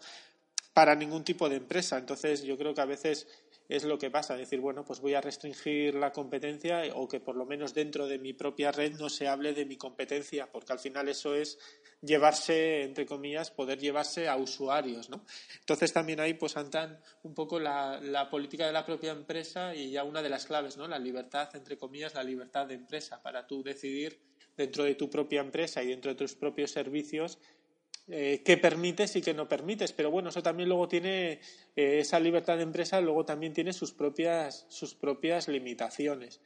para 0.73 0.95
ningún 0.95 1.23
tipo 1.23 1.49
de 1.49 1.57
empresa. 1.57 1.97
Entonces, 1.97 2.43
yo 2.43 2.57
creo 2.57 2.73
que 2.73 2.81
a 2.81 2.85
veces 2.85 3.27
es 3.71 3.85
lo 3.85 3.97
que 3.97 4.11
pasa, 4.11 4.35
decir, 4.35 4.59
bueno, 4.59 4.83
pues 4.83 4.99
voy 4.99 5.13
a 5.13 5.21
restringir 5.21 5.95
la 5.95 6.11
competencia 6.11 6.83
o 6.93 7.07
que 7.07 7.21
por 7.21 7.37
lo 7.37 7.45
menos 7.45 7.73
dentro 7.73 8.05
de 8.05 8.19
mi 8.19 8.33
propia 8.33 8.69
red 8.69 8.99
no 8.99 9.09
se 9.09 9.29
hable 9.29 9.53
de 9.53 9.65
mi 9.65 9.77
competencia, 9.77 10.51
porque 10.51 10.73
al 10.73 10.79
final 10.79 11.07
eso 11.07 11.33
es 11.35 11.57
llevarse, 12.01 12.83
entre 12.83 13.05
comillas, 13.05 13.49
poder 13.49 13.79
llevarse 13.79 14.27
a 14.27 14.35
usuarios, 14.35 15.09
¿no? 15.09 15.23
Entonces 15.59 15.93
también 15.93 16.19
ahí 16.19 16.33
pues 16.33 16.57
andan 16.57 16.99
un 17.23 17.33
poco 17.33 17.61
la, 17.61 18.01
la 18.01 18.29
política 18.29 18.67
de 18.67 18.73
la 18.73 18.85
propia 18.85 19.13
empresa 19.13 19.73
y 19.73 19.91
ya 19.91 20.03
una 20.03 20.21
de 20.21 20.29
las 20.29 20.45
claves, 20.45 20.75
¿no? 20.75 20.85
La 20.85 20.99
libertad, 20.99 21.49
entre 21.55 21.77
comillas, 21.77 22.13
la 22.13 22.23
libertad 22.23 22.67
de 22.67 22.73
empresa 22.73 23.21
para 23.21 23.47
tú 23.47 23.63
decidir 23.63 24.19
dentro 24.57 24.83
de 24.83 24.95
tu 24.95 25.09
propia 25.09 25.39
empresa 25.39 25.81
y 25.81 25.87
dentro 25.87 26.11
de 26.11 26.15
tus 26.15 26.35
propios 26.35 26.71
servicios 26.71 27.39
eh, 28.07 28.41
qué 28.43 28.57
permites 28.57 29.15
y 29.15 29.21
qué 29.21 29.33
no 29.33 29.47
permites. 29.47 29.93
Pero 29.93 30.11
bueno, 30.11 30.29
eso 30.29 30.43
también 30.43 30.69
luego 30.69 30.87
tiene, 30.87 31.39
eh, 31.75 31.99
esa 31.99 32.19
libertad 32.19 32.57
de 32.57 32.63
empresa 32.63 33.01
luego 33.01 33.25
también 33.25 33.53
tiene 33.53 33.73
sus 33.73 33.93
propias, 33.93 34.65
sus 34.69 34.93
propias 34.93 35.47
limitaciones. 35.47 36.39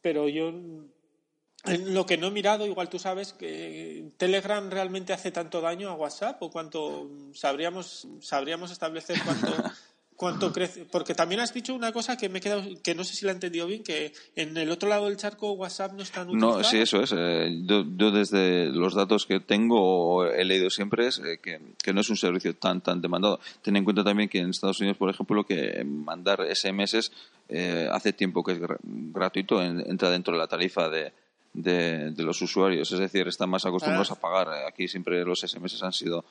Pero 0.00 0.28
yo, 0.28 0.48
en 0.48 1.94
lo 1.94 2.06
que 2.06 2.16
no 2.16 2.28
he 2.28 2.30
mirado, 2.30 2.66
igual 2.66 2.88
tú 2.88 2.98
sabes 2.98 3.32
que 3.32 4.04
Telegram 4.16 4.70
realmente 4.70 5.12
hace 5.12 5.32
tanto 5.32 5.60
daño 5.60 5.90
a 5.90 5.94
WhatsApp 5.94 6.42
o 6.42 6.50
cuánto 6.50 7.10
sabríamos, 7.34 8.06
sabríamos 8.20 8.70
establecer 8.70 9.18
cuánto. 9.24 9.48
cuánto 10.18 10.52
crece. 10.52 10.84
Porque 10.84 11.14
también 11.14 11.40
has 11.40 11.54
dicho 11.54 11.72
una 11.72 11.92
cosa 11.92 12.16
que 12.16 12.28
me 12.28 12.40
he 12.40 12.42
quedado, 12.42 12.62
que 12.82 12.94
no 12.96 13.04
sé 13.04 13.14
si 13.14 13.24
la 13.24 13.30
he 13.30 13.34
entendido 13.34 13.68
bien, 13.68 13.84
que 13.84 14.12
en 14.34 14.56
el 14.56 14.68
otro 14.70 14.88
lado 14.88 15.06
del 15.06 15.16
charco 15.16 15.52
WhatsApp 15.52 15.92
no 15.92 16.02
está 16.02 16.24
utilizado. 16.24 16.58
No, 16.58 16.64
sí, 16.64 16.78
eso 16.78 17.00
es. 17.00 17.14
Eh, 17.16 17.62
yo, 17.64 17.84
desde 18.10 18.66
los 18.66 18.94
datos 18.94 19.26
que 19.26 19.38
tengo 19.38 20.26
he 20.26 20.44
leído 20.44 20.70
siempre 20.70 21.06
es 21.06 21.20
eh, 21.20 21.38
que, 21.40 21.60
que, 21.82 21.92
no 21.94 22.00
es 22.00 22.10
un 22.10 22.16
servicio 22.16 22.54
tan 22.56 22.80
tan 22.80 23.00
demandado. 23.00 23.38
Ten 23.62 23.76
en 23.76 23.84
cuenta 23.84 24.02
también 24.02 24.28
que 24.28 24.40
en 24.40 24.50
Estados 24.50 24.80
Unidos, 24.80 24.98
por 24.98 25.08
ejemplo, 25.08 25.46
que 25.46 25.84
mandar 25.84 26.44
SMS 26.52 27.12
eh, 27.48 27.88
hace 27.90 28.12
tiempo 28.12 28.42
que 28.42 28.52
es 28.52 28.58
gratuito, 28.82 29.62
entra 29.62 30.10
dentro 30.10 30.34
de 30.34 30.40
la 30.40 30.48
tarifa 30.48 30.88
de, 30.90 31.12
de, 31.54 32.24
los 32.24 32.42
usuarios. 32.42 32.90
Es 32.90 32.98
decir, 32.98 33.28
están 33.28 33.50
más 33.50 33.64
acostumbrados 33.64 34.10
ah. 34.10 34.14
a 34.14 34.20
pagar. 34.20 34.48
Aquí 34.66 34.88
siempre 34.88 35.24
los 35.24 35.42
SMS 35.42 35.80
han 35.80 35.92
sido 35.92 36.24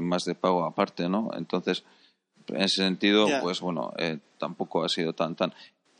más 0.00 0.26
de 0.26 0.34
pago 0.34 0.66
aparte, 0.66 1.08
¿no? 1.08 1.30
Entonces 1.34 1.82
en 2.54 2.62
ese 2.62 2.76
sentido, 2.76 3.28
pues 3.42 3.60
bueno, 3.60 3.92
eh, 3.98 4.18
tampoco 4.38 4.84
ha 4.84 4.88
sido 4.88 5.12
tan 5.12 5.34
tan. 5.36 5.52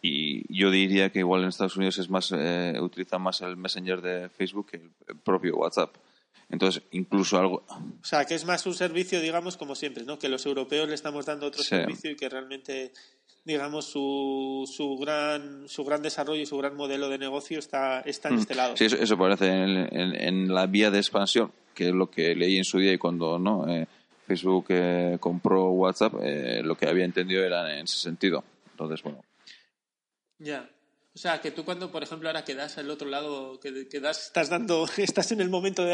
Y 0.03 0.45
yo 0.55 0.71
diría 0.71 1.11
que 1.11 1.19
igual 1.19 1.43
en 1.43 1.49
Estados 1.49 1.77
Unidos 1.77 1.99
es 1.99 2.09
más 2.09 2.33
eh, 2.35 2.75
utilizan 2.81 3.21
más 3.21 3.41
el 3.43 3.57
Messenger 3.57 4.01
de 4.01 4.29
Facebook 4.31 4.71
que 4.71 4.77
el 4.79 5.17
propio 5.17 5.57
WhatsApp. 5.57 5.95
Entonces, 6.51 6.83
incluso 6.91 7.39
algo. 7.39 7.65
O 7.69 8.05
sea, 8.05 8.25
que 8.25 8.35
es 8.35 8.45
más 8.45 8.67
un 8.67 8.75
servicio, 8.75 9.21
digamos, 9.21 9.57
como 9.57 9.75
siempre, 9.75 10.05
¿no? 10.05 10.19
Que 10.19 10.29
los 10.29 10.45
europeos 10.47 10.89
le 10.89 10.95
estamos 10.95 11.27
dando 11.27 11.47
otro 11.47 11.63
servicio 11.63 12.11
y 12.11 12.17
que 12.17 12.29
realmente, 12.29 12.93
digamos, 13.45 13.85
su, 13.85 14.69
su, 14.71 14.97
gran, 14.97 15.69
su 15.69 15.85
gran 15.85 16.03
desarrollo 16.03 16.43
y 16.43 16.47
su 16.47 16.59
gran 16.59 16.77
modelo 16.77 17.09
de 17.09 17.19
negocio 17.19 17.59
está, 17.59 18.01
está 18.01 18.31
en 18.31 18.37
mm. 18.37 18.39
este 18.39 18.55
lado. 18.57 18.77
Sí, 18.77 18.87
eso, 18.87 19.17
parece 19.17 19.47
en, 19.49 19.77
en, 19.93 20.53
la 20.53 20.67
vía 20.67 20.91
de 20.91 20.99
expansión, 20.99 21.53
que 21.73 21.89
es 21.89 21.95
lo 21.95 22.11
que 22.11 22.35
leí 22.35 22.57
en 22.57 22.65
su 22.65 22.79
día 22.79 22.93
y 22.93 22.99
cuando 22.99 23.39
no 23.39 23.69
eh, 23.69 23.87
Facebook 24.31 24.67
eh, 24.69 25.17
compró 25.19 25.71
WhatsApp, 25.71 26.15
eh, 26.23 26.61
lo 26.63 26.77
que 26.77 26.87
había 26.87 27.05
entendido 27.05 27.45
era 27.45 27.75
en 27.75 27.85
ese 27.85 27.97
sentido. 27.97 28.45
Entonces, 28.71 29.03
bueno. 29.03 29.25
Ya. 30.39 30.71
O 31.13 31.19
sea, 31.19 31.41
que 31.41 31.51
tú 31.51 31.65
cuando, 31.65 31.91
por 31.91 32.05
ejemplo, 32.05 32.29
ahora 32.29 32.45
quedas 32.45 32.79
al 32.79 32.89
otro 32.91 33.09
lado, 33.09 33.59
que, 33.59 33.89
estás 33.91 34.49
dando, 34.49 34.87
estás 34.99 35.33
en 35.33 35.41
el 35.41 35.51
momento 35.51 35.85
de 35.85 35.91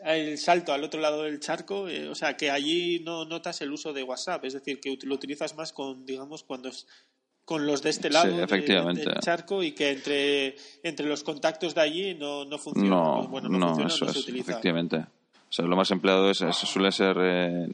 dar 0.00 0.16
el, 0.16 0.38
salto 0.38 0.72
al 0.72 0.84
otro 0.84 1.02
lado 1.02 1.24
del 1.24 1.38
charco, 1.38 1.86
eh, 1.86 2.08
o 2.08 2.14
sea, 2.14 2.34
que 2.34 2.50
allí 2.50 3.00
no 3.00 3.26
notas 3.26 3.60
el 3.60 3.72
uso 3.72 3.92
de 3.92 4.04
WhatsApp, 4.04 4.46
es 4.46 4.54
decir, 4.54 4.80
que 4.80 4.96
lo 5.02 5.14
utilizas 5.14 5.54
más 5.54 5.74
con, 5.74 6.06
digamos, 6.06 6.44
cuando 6.44 6.70
es 6.70 6.86
con 7.44 7.66
los 7.66 7.82
de 7.82 7.90
este 7.90 8.08
lado 8.08 8.34
del 8.34 9.18
charco 9.20 9.62
y 9.62 9.72
que 9.72 9.90
entre, 9.90 10.56
entre 10.82 11.06
los 11.06 11.22
contactos 11.22 11.74
de 11.74 11.80
allí 11.82 12.14
no, 12.14 12.46
no 12.46 12.58
funciona. 12.58 12.88
No, 12.88 13.28
bueno, 13.28 13.50
no, 13.50 13.74
funciona, 13.74 13.92
eso 13.92 14.06
es, 14.06 14.28
efectivamente. 14.28 15.06
O 15.48 15.52
sea, 15.52 15.64
lo 15.64 15.76
más 15.76 15.90
empleado 15.90 16.30
es, 16.30 16.38
suele 16.38 16.92
ser 16.92 17.16
eh, 17.20 17.68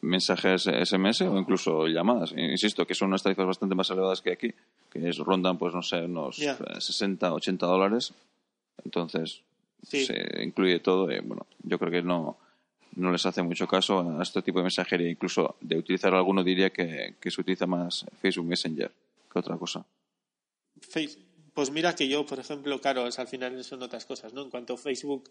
mensajes 0.00 0.64
SMS 0.64 1.22
o 1.22 1.38
incluso 1.38 1.86
llamadas. 1.86 2.32
Insisto, 2.36 2.86
que 2.86 2.94
son 2.94 3.08
unas 3.08 3.22
tarifas 3.22 3.46
bastante 3.46 3.74
más 3.74 3.90
elevadas 3.90 4.20
que 4.20 4.32
aquí, 4.32 4.52
que 4.90 5.08
es, 5.08 5.18
rondan, 5.18 5.58
pues 5.58 5.74
no 5.74 5.82
sé, 5.82 6.02
unos 6.02 6.36
60, 6.36 7.32
80 7.32 7.66
dólares. 7.66 8.12
Entonces, 8.84 9.42
se 9.82 10.42
incluye 10.42 10.80
todo. 10.80 11.10
Y, 11.10 11.20
bueno, 11.20 11.46
yo 11.62 11.78
creo 11.78 11.90
que 11.90 12.02
no, 12.02 12.36
no 12.96 13.12
les 13.12 13.24
hace 13.26 13.42
mucho 13.42 13.66
caso 13.66 14.18
a 14.18 14.22
este 14.22 14.42
tipo 14.42 14.58
de 14.58 14.64
mensajería. 14.64 15.10
Incluso 15.10 15.56
de 15.60 15.78
utilizar 15.78 16.14
alguno 16.14 16.42
diría 16.42 16.70
que, 16.70 17.14
que 17.20 17.30
se 17.30 17.40
utiliza 17.40 17.66
más 17.66 18.06
Facebook 18.20 18.46
Messenger 18.46 18.90
que 19.32 19.38
otra 19.38 19.56
cosa. 19.56 19.84
Pues 21.54 21.70
mira 21.70 21.94
que 21.94 22.08
yo, 22.08 22.26
por 22.26 22.40
ejemplo, 22.40 22.80
claro, 22.80 23.04
al 23.04 23.28
final 23.28 23.62
son 23.62 23.82
otras 23.82 24.04
cosas, 24.06 24.32
¿no? 24.32 24.42
En 24.42 24.50
cuanto 24.50 24.74
a 24.74 24.76
Facebook 24.76 25.30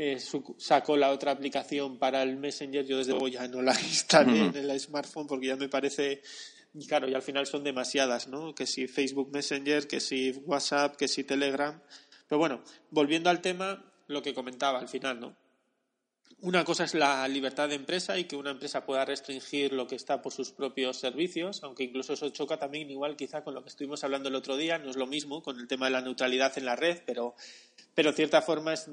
eh, 0.00 0.20
sacó 0.58 0.96
la 0.96 1.10
otra 1.10 1.32
aplicación 1.32 1.98
para 1.98 2.22
el 2.22 2.36
Messenger, 2.36 2.86
yo 2.86 2.98
desde 2.98 3.10
luego 3.10 3.26
ya 3.26 3.48
no 3.48 3.60
la 3.62 3.72
instalé 3.82 4.46
en 4.46 4.54
el 4.54 4.78
smartphone 4.78 5.26
porque 5.26 5.48
ya 5.48 5.56
me 5.56 5.68
parece, 5.68 6.22
claro, 6.86 7.08
y 7.08 7.14
al 7.14 7.22
final 7.22 7.48
son 7.48 7.64
demasiadas, 7.64 8.28
¿no? 8.28 8.54
Que 8.54 8.64
si 8.64 8.86
Facebook 8.86 9.32
Messenger, 9.32 9.88
que 9.88 9.98
si 9.98 10.30
WhatsApp, 10.46 10.94
que 10.94 11.08
si 11.08 11.24
Telegram. 11.24 11.82
Pero 12.28 12.38
bueno, 12.38 12.62
volviendo 12.90 13.28
al 13.28 13.40
tema, 13.40 13.92
lo 14.06 14.22
que 14.22 14.34
comentaba 14.34 14.78
al 14.78 14.88
final, 14.88 15.18
¿no? 15.18 15.36
Una 16.42 16.64
cosa 16.64 16.84
es 16.84 16.94
la 16.94 17.26
libertad 17.26 17.68
de 17.68 17.74
empresa 17.74 18.16
y 18.20 18.26
que 18.26 18.36
una 18.36 18.50
empresa 18.50 18.86
pueda 18.86 19.04
restringir 19.04 19.72
lo 19.72 19.88
que 19.88 19.96
está 19.96 20.22
por 20.22 20.32
sus 20.32 20.52
propios 20.52 20.96
servicios, 20.96 21.64
aunque 21.64 21.82
incluso 21.82 22.12
eso 22.12 22.28
choca 22.30 22.56
también 22.56 22.88
igual 22.88 23.16
quizá 23.16 23.42
con 23.42 23.54
lo 23.54 23.64
que 23.64 23.70
estuvimos 23.70 24.04
hablando 24.04 24.28
el 24.28 24.36
otro 24.36 24.56
día, 24.56 24.78
no 24.78 24.90
es 24.90 24.96
lo 24.96 25.08
mismo 25.08 25.42
con 25.42 25.58
el 25.58 25.66
tema 25.66 25.86
de 25.86 25.92
la 25.92 26.02
neutralidad 26.02 26.56
en 26.56 26.66
la 26.66 26.76
red, 26.76 27.02
pero, 27.04 27.34
pero 27.96 28.12
cierta 28.12 28.42
forma 28.42 28.74
es 28.74 28.86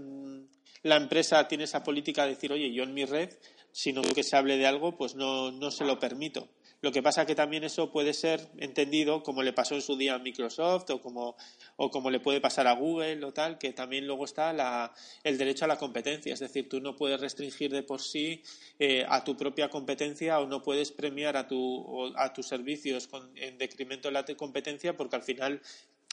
la 0.86 0.98
empresa 0.98 1.48
tiene 1.48 1.64
esa 1.64 1.84
política 1.84 2.26
de 2.26 2.36
decir, 2.36 2.52
oye, 2.52 2.72
yo 2.72 2.84
en 2.84 2.94
mi 2.94 3.06
red, 3.06 3.32
si 3.72 3.92
no 3.92 4.04
que 4.04 4.22
se 4.22 4.38
hable 4.38 4.56
de 4.56 4.68
algo, 4.68 4.96
pues 4.96 5.16
no, 5.16 5.52
no 5.52 5.72
se 5.72 5.84
lo 5.84 5.98
permito. 5.98 6.48
Lo 6.82 6.92
que 6.92 7.02
pasa 7.02 7.26
que 7.26 7.34
también 7.34 7.64
eso 7.64 7.92
puede 7.92 8.14
ser 8.14 8.48
entendido 8.58 9.24
como 9.24 9.42
le 9.42 9.52
pasó 9.52 9.74
en 9.74 9.82
su 9.82 9.98
día 9.98 10.14
a 10.14 10.20
Microsoft 10.20 10.92
o 10.92 11.02
como, 11.02 11.36
o 11.78 11.90
como 11.90 12.12
le 12.12 12.20
puede 12.20 12.40
pasar 12.40 12.68
a 12.68 12.74
Google 12.74 13.26
o 13.26 13.34
tal, 13.34 13.58
que 13.58 13.74
también 13.74 14.06
luego 14.06 14.26
está 14.26 14.54
la, 14.54 14.94
el 15.24 15.40
derecho 15.40 15.66
a 15.66 15.70
la 15.70 15.80
competencia. 15.80 16.36
Es 16.36 16.40
decir, 16.40 16.70
tú 16.70 16.80
no 16.80 16.96
puedes 16.96 17.20
restringir 17.20 17.72
de 17.72 17.82
por 17.82 18.00
sí 18.00 18.44
eh, 18.78 19.04
a 19.10 19.24
tu 19.24 19.36
propia 19.36 19.70
competencia 19.70 20.40
o 20.40 20.46
no 20.46 20.62
puedes 20.62 20.92
premiar 20.92 21.36
a, 21.36 21.48
tu, 21.48 22.14
a 22.16 22.32
tus 22.32 22.48
servicios 22.48 23.10
en 23.38 23.58
decremento 23.58 24.10
de 24.10 24.14
la 24.14 24.26
competencia 24.38 24.96
porque 24.96 25.16
al 25.16 25.24
final 25.24 25.64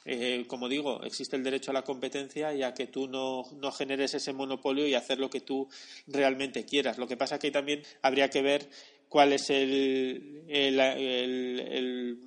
eh, 0.05 0.45
como 0.47 0.67
digo, 0.67 1.01
existe 1.03 1.35
el 1.35 1.43
derecho 1.43 1.71
a 1.71 1.73
la 1.73 1.83
competencia 1.83 2.53
y 2.53 2.63
a 2.63 2.73
que 2.73 2.87
tú 2.87 3.07
no, 3.07 3.43
no, 3.55 3.71
generes 3.71 4.13
ese 4.13 4.33
monopolio 4.33 4.85
y 4.85 4.95
hacer 4.95 5.19
lo 5.19 5.29
que 5.29 5.41
tú 5.41 5.69
realmente 6.07 6.65
quieras. 6.65 6.97
Lo 6.97 7.07
que 7.07 7.15
pasa 7.15 7.39
que 7.39 7.51
también 7.51 7.83
habría 8.01 8.29
que 8.29 8.41
ver 8.41 8.69
cuál 9.07 9.31
es 9.31 9.49
el, 9.49 10.43
el, 10.49 12.19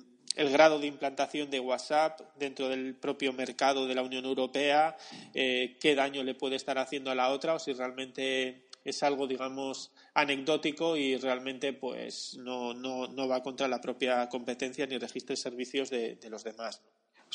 grado 0.51 0.79
de 0.79 0.87
implantación 0.87 1.51
de 1.51 1.59
WhatsApp 1.59 2.21
dentro 2.35 2.69
del 2.69 2.95
propio 2.95 3.33
mercado 3.33 3.85
de 3.85 3.93
la 3.93 4.01
Unión 4.01 4.25
Europea, 4.25 4.97
eh, 5.33 5.77
qué 5.79 5.93
daño 5.95 6.23
le 6.23 6.33
puede 6.33 6.55
estar 6.55 6.77
haciendo 6.79 7.11
a 7.11 7.15
la 7.15 7.29
otra 7.29 7.53
o 7.53 7.59
si 7.59 7.73
realmente 7.73 8.63
es 8.83 9.03
algo, 9.03 9.27
digamos, 9.27 9.91
anecdótico 10.13 10.95
y 10.95 11.17
realmente 11.17 11.73
pues 11.73 12.37
no, 12.39 12.73
no, 12.73 13.07
no 13.07 13.27
va 13.27 13.43
contra 13.43 13.67
la 13.67 13.81
propia 13.81 14.29
competencia 14.29 14.87
ni 14.87 14.97
registre 14.97 15.35
servicios 15.35 15.89
de, 15.89 16.15
de 16.15 16.29
los 16.29 16.43
demás 16.43 16.81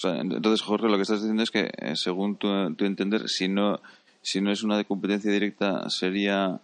entonces, 0.04 0.62
Jorge, 0.62 0.88
lo 0.88 0.96
que 0.96 1.02
estás 1.02 1.20
diciendo 1.20 1.42
es 1.42 1.50
que, 1.50 1.70
eh, 1.76 1.96
según 1.96 2.36
tu, 2.36 2.48
entender, 2.48 3.28
si 3.28 3.48
no, 3.48 3.80
si 4.20 4.40
no 4.40 4.50
es 4.50 4.62
una 4.62 4.82
competencia 4.84 5.30
directa, 5.30 5.88
¿sería 5.90 6.60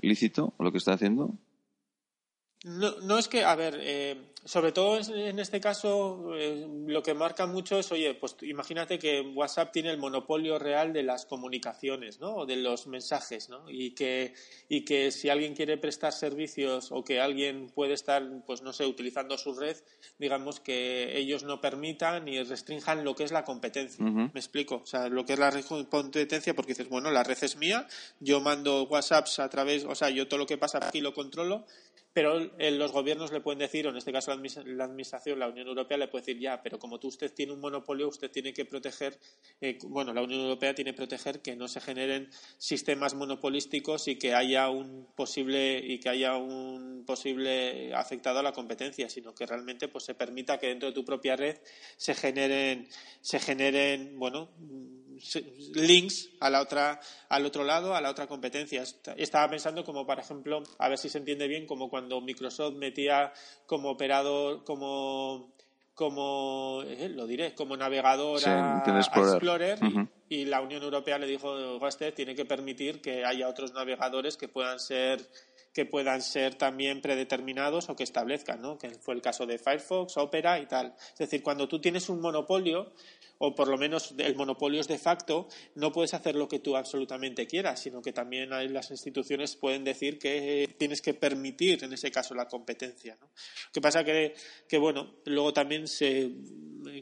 lícito 0.00 0.52
lo 0.58 0.72
que 0.72 0.78
está 0.78 0.92
haciendo? 0.94 1.32
No, 2.64 2.98
no 3.02 3.18
es 3.18 3.28
que, 3.28 3.44
a 3.44 3.54
ver, 3.54 3.78
eh, 3.78 4.16
sobre 4.42 4.72
todo 4.72 4.98
en 4.98 5.38
este 5.38 5.60
caso 5.60 6.34
eh, 6.34 6.66
lo 6.86 7.02
que 7.02 7.12
marca 7.12 7.46
mucho 7.46 7.78
es, 7.78 7.92
oye, 7.92 8.14
pues 8.14 8.36
imagínate 8.40 8.98
que 8.98 9.20
WhatsApp 9.20 9.70
tiene 9.70 9.90
el 9.90 9.98
monopolio 9.98 10.58
real 10.58 10.94
de 10.94 11.02
las 11.02 11.26
comunicaciones, 11.26 12.20
¿no? 12.20 12.36
O 12.36 12.46
de 12.46 12.56
los 12.56 12.86
mensajes, 12.86 13.50
¿no? 13.50 13.68
Y 13.68 13.90
que, 13.90 14.32
y 14.66 14.82
que 14.82 15.10
si 15.10 15.28
alguien 15.28 15.54
quiere 15.54 15.76
prestar 15.76 16.14
servicios 16.14 16.90
o 16.90 17.04
que 17.04 17.20
alguien 17.20 17.68
puede 17.68 17.92
estar, 17.92 18.22
pues 18.46 18.62
no 18.62 18.72
sé, 18.72 18.86
utilizando 18.86 19.36
su 19.36 19.54
red, 19.54 19.76
digamos 20.18 20.58
que 20.58 21.18
ellos 21.18 21.44
no 21.44 21.60
permitan 21.60 22.24
ni 22.24 22.42
restrinjan 22.42 23.04
lo 23.04 23.14
que 23.14 23.24
es 23.24 23.32
la 23.32 23.44
competencia. 23.44 24.02
¿Me 24.02 24.40
explico? 24.40 24.76
O 24.76 24.86
sea, 24.86 25.10
lo 25.10 25.26
que 25.26 25.34
es 25.34 25.38
la 25.38 25.52
competencia, 25.90 26.54
porque 26.54 26.72
dices, 26.72 26.88
bueno, 26.88 27.10
la 27.10 27.24
red 27.24 27.36
es 27.42 27.56
mía, 27.56 27.86
yo 28.20 28.40
mando 28.40 28.84
WhatsApps 28.84 29.38
a 29.38 29.50
través, 29.50 29.84
o 29.84 29.94
sea, 29.94 30.08
yo 30.08 30.28
todo 30.28 30.38
lo 30.38 30.46
que 30.46 30.56
pasa 30.56 30.78
aquí 30.82 31.02
lo 31.02 31.12
controlo 31.12 31.66
pero 32.14 32.38
eh, 32.58 32.70
los 32.70 32.92
gobiernos 32.92 33.32
le 33.32 33.40
pueden 33.40 33.58
decir, 33.58 33.86
o 33.88 33.90
en 33.90 33.96
este 33.96 34.12
caso 34.12 34.30
la 34.30 34.84
Administración, 34.84 35.40
la 35.40 35.48
Unión 35.48 35.66
Europea 35.66 35.98
le 35.98 36.06
puede 36.06 36.22
decir 36.24 36.40
ya, 36.40 36.62
pero 36.62 36.78
como 36.78 37.00
tú 37.00 37.08
usted 37.08 37.34
tiene 37.34 37.52
un 37.52 37.60
monopolio, 37.60 38.08
usted 38.08 38.30
tiene 38.30 38.54
que 38.54 38.64
proteger, 38.64 39.18
eh, 39.60 39.78
bueno, 39.88 40.14
la 40.14 40.22
Unión 40.22 40.42
Europea 40.42 40.76
tiene 40.76 40.92
que 40.92 40.96
proteger 40.96 41.42
que 41.42 41.56
no 41.56 41.66
se 41.66 41.80
generen 41.80 42.30
sistemas 42.56 43.14
monopolísticos 43.14 44.06
y 44.06 44.16
que 44.16 44.32
haya 44.32 44.70
un 44.70 45.08
posible 45.16 45.78
y 45.78 45.98
que 45.98 46.08
haya 46.08 46.36
un 46.36 47.02
posible 47.04 47.92
afectado 47.92 48.38
a 48.38 48.44
la 48.44 48.52
competencia, 48.52 49.10
sino 49.10 49.34
que 49.34 49.44
realmente 49.44 49.88
pues 49.88 50.04
se 50.04 50.14
permita 50.14 50.58
que 50.58 50.68
dentro 50.68 50.88
de 50.88 50.94
tu 50.94 51.04
propia 51.04 51.34
red 51.34 51.58
se 51.96 52.14
generen, 52.14 52.86
se 53.22 53.40
generen, 53.40 54.16
bueno, 54.20 54.50
links 55.74 56.30
a 56.40 56.50
la 56.50 56.60
otra, 56.60 57.00
al 57.28 57.46
otro 57.46 57.64
lado, 57.64 57.94
a 57.94 58.00
la 58.00 58.10
otra 58.10 58.26
competencia. 58.26 58.82
Estaba 59.16 59.48
pensando 59.50 59.84
como, 59.84 60.06
por 60.06 60.18
ejemplo, 60.18 60.62
a 60.78 60.88
ver 60.88 60.98
si 60.98 61.08
se 61.08 61.18
entiende 61.18 61.48
bien, 61.48 61.66
como 61.66 61.90
cuando 61.90 62.20
Microsoft 62.20 62.74
metía 62.74 63.32
como 63.66 63.90
operador, 63.90 64.64
como 64.64 65.54
como 65.94 66.82
eh, 66.86 67.08
lo 67.08 67.26
diré 67.26 67.54
como 67.54 67.76
navegador 67.76 68.40
a, 68.48 68.82
Explorer, 68.84 69.78
y, 70.28 70.44
la 70.44 70.60
Unión 70.60 70.82
Europea 70.82 71.18
le 71.18 71.26
dijo 71.26 71.76
usted 71.76 72.12
tiene 72.12 72.34
que 72.34 72.44
permitir 72.44 73.00
que 73.00 73.24
haya 73.24 73.48
otros 73.48 73.72
navegadores 73.74 74.36
que 74.36 74.48
puedan 74.48 74.80
ser 74.80 75.20
que 75.72 75.86
puedan 75.86 76.22
ser 76.22 76.54
también 76.54 77.00
predeterminados 77.00 77.88
o 77.88 77.96
que 77.96 78.04
establezcan, 78.04 78.62
¿no? 78.62 78.78
Que 78.78 78.90
fue 78.90 79.14
el 79.14 79.20
caso 79.20 79.44
de 79.44 79.58
Firefox, 79.58 80.16
Opera 80.16 80.60
y 80.60 80.66
tal. 80.66 80.94
Es 81.12 81.18
decir, 81.18 81.42
cuando 81.42 81.66
tú 81.66 81.80
tienes 81.80 82.08
un 82.08 82.20
monopolio, 82.20 82.92
o 83.46 83.54
por 83.54 83.68
lo 83.68 83.76
menos 83.76 84.14
el 84.16 84.34
monopolio 84.36 84.80
es 84.80 84.88
de 84.88 84.98
facto, 84.98 85.48
no 85.74 85.92
puedes 85.92 86.14
hacer 86.14 86.34
lo 86.34 86.48
que 86.48 86.60
tú 86.60 86.76
absolutamente 86.76 87.46
quieras, 87.46 87.80
sino 87.80 88.00
que 88.00 88.12
también 88.12 88.52
hay, 88.52 88.68
las 88.68 88.90
instituciones 88.90 89.56
pueden 89.56 89.84
decir 89.84 90.18
que 90.18 90.74
tienes 90.78 91.02
que 91.02 91.14
permitir, 91.14 91.84
en 91.84 91.92
ese 91.92 92.10
caso, 92.10 92.34
la 92.34 92.48
competencia. 92.48 93.16
¿no? 93.20 93.26
Lo 93.26 93.72
que 93.72 93.80
pasa 93.80 94.04
que, 94.04 94.34
que, 94.68 94.78
bueno, 94.78 95.16
luego 95.26 95.52
también 95.52 95.86
se. 95.86 96.30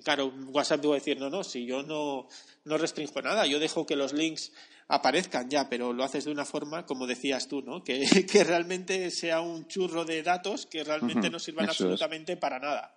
Claro, 0.05 0.33
WhatsApp 0.49 0.81
debo 0.81 0.95
decir, 0.95 1.19
no, 1.19 1.29
no, 1.29 1.45
si 1.45 1.67
yo 1.67 1.83
no, 1.83 2.29
no 2.65 2.79
restringo 2.79 3.21
nada, 3.23 3.47
yo 3.47 3.59
dejo 3.59 3.85
que 3.85 3.97
los 3.97 4.13
links 4.13 4.53
aparezcan 4.89 5.49
ya, 5.49 5.69
pero 5.69 5.93
lo 5.93 6.05
haces 6.05 6.25
de 6.25 6.33
una 6.33 6.45
forma, 6.45 6.87
como 6.87 7.07
decías 7.07 7.49
tú, 7.49 7.63
¿no? 7.63 7.83
Que, 7.83 8.05
que 8.31 8.45
realmente 8.45 9.11
sea 9.11 9.41
un 9.41 9.67
churro 9.67 10.05
de 10.05 10.23
datos 10.23 10.67
que 10.67 10.85
realmente 10.85 11.31
no 11.31 11.39
sirvan 11.39 11.69
absolutamente 11.69 12.37
para 12.37 12.59
nada. 12.59 12.95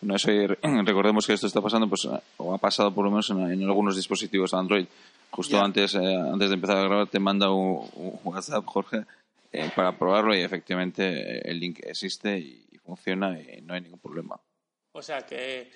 Bueno, 0.00 0.16
eso, 0.16 0.30
recordemos 0.84 1.26
que 1.26 1.32
esto 1.32 1.46
está 1.46 1.60
pasando, 1.60 1.88
pues, 1.88 2.08
o 2.36 2.54
ha 2.54 2.58
pasado 2.58 2.94
por 2.94 3.04
lo 3.04 3.10
menos 3.10 3.30
en, 3.30 3.62
algunos 3.64 3.96
dispositivos 3.96 4.54
Android. 4.54 4.86
Justo 5.30 5.60
antes, 5.60 5.94
eh, 5.94 6.16
antes 6.16 6.48
de 6.48 6.54
empezar 6.54 6.78
a 6.78 6.82
grabar, 6.84 7.06
te 7.08 7.18
manda 7.18 7.50
un, 7.50 7.86
WhatsApp, 8.24 8.64
Jorge, 8.64 9.04
eh, 9.52 9.70
para 9.74 9.98
probarlo 9.98 10.34
y 10.34 10.40
efectivamente 10.40 11.04
eh, 11.04 11.42
el 11.44 11.60
link 11.60 11.80
existe 11.82 12.38
y, 12.38 12.64
funciona 12.84 13.38
y 13.38 13.60
no 13.60 13.74
hay 13.74 13.82
ningún 13.82 13.98
problema. 13.98 14.40
O 14.92 15.02
sea 15.02 15.20
que 15.26 15.70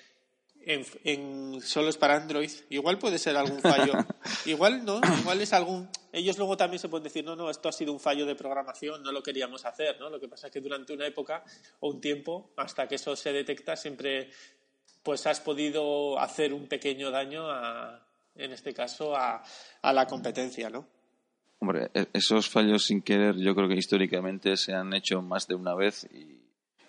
en, 0.65 1.61
solo 1.61 1.89
es 1.89 1.97
para 1.97 2.15
Android. 2.15 2.49
Igual 2.69 2.97
puede 2.97 3.17
ser 3.17 3.35
algún 3.37 3.59
fallo. 3.59 3.93
Igual 4.45 4.83
no, 4.85 5.01
igual 5.19 5.41
es 5.41 5.53
algún. 5.53 5.89
Ellos 6.11 6.37
luego 6.37 6.57
también 6.57 6.79
se 6.79 6.89
pueden 6.89 7.03
decir, 7.03 7.23
no, 7.23 7.35
no, 7.35 7.49
esto 7.49 7.69
ha 7.69 7.71
sido 7.71 7.91
un 7.93 7.99
fallo 7.99 8.25
de 8.25 8.35
programación, 8.35 9.01
no 9.03 9.11
lo 9.11 9.23
queríamos 9.23 9.65
hacer, 9.65 9.99
¿no? 9.99 10.09
Lo 10.09 10.19
que 10.19 10.27
pasa 10.27 10.47
es 10.47 10.53
que 10.53 10.61
durante 10.61 10.93
una 10.93 11.05
época 11.05 11.43
o 11.79 11.89
un 11.89 12.01
tiempo, 12.01 12.51
hasta 12.57 12.87
que 12.87 12.95
eso 12.95 13.15
se 13.15 13.31
detecta, 13.31 13.75
siempre 13.75 14.29
pues 15.01 15.25
has 15.27 15.41
podido 15.41 16.17
hacer 16.19 16.53
un 16.53 16.67
pequeño 16.67 17.11
daño 17.11 17.49
a, 17.49 18.05
en 18.35 18.51
este 18.51 18.73
caso, 18.73 19.15
a, 19.15 19.43
a 19.81 19.93
la 19.93 20.07
competencia, 20.07 20.69
¿no? 20.69 20.87
Hombre, 21.59 21.89
e-, 21.93 22.07
esos 22.13 22.49
fallos 22.49 22.85
sin 22.85 23.01
querer 23.01 23.37
yo 23.37 23.55
creo 23.55 23.67
que 23.67 23.75
históricamente 23.75 24.57
se 24.57 24.73
han 24.73 24.93
hecho 24.93 25.21
más 25.21 25.47
de 25.47 25.55
una 25.55 25.73
vez 25.73 26.05
y 26.13 26.32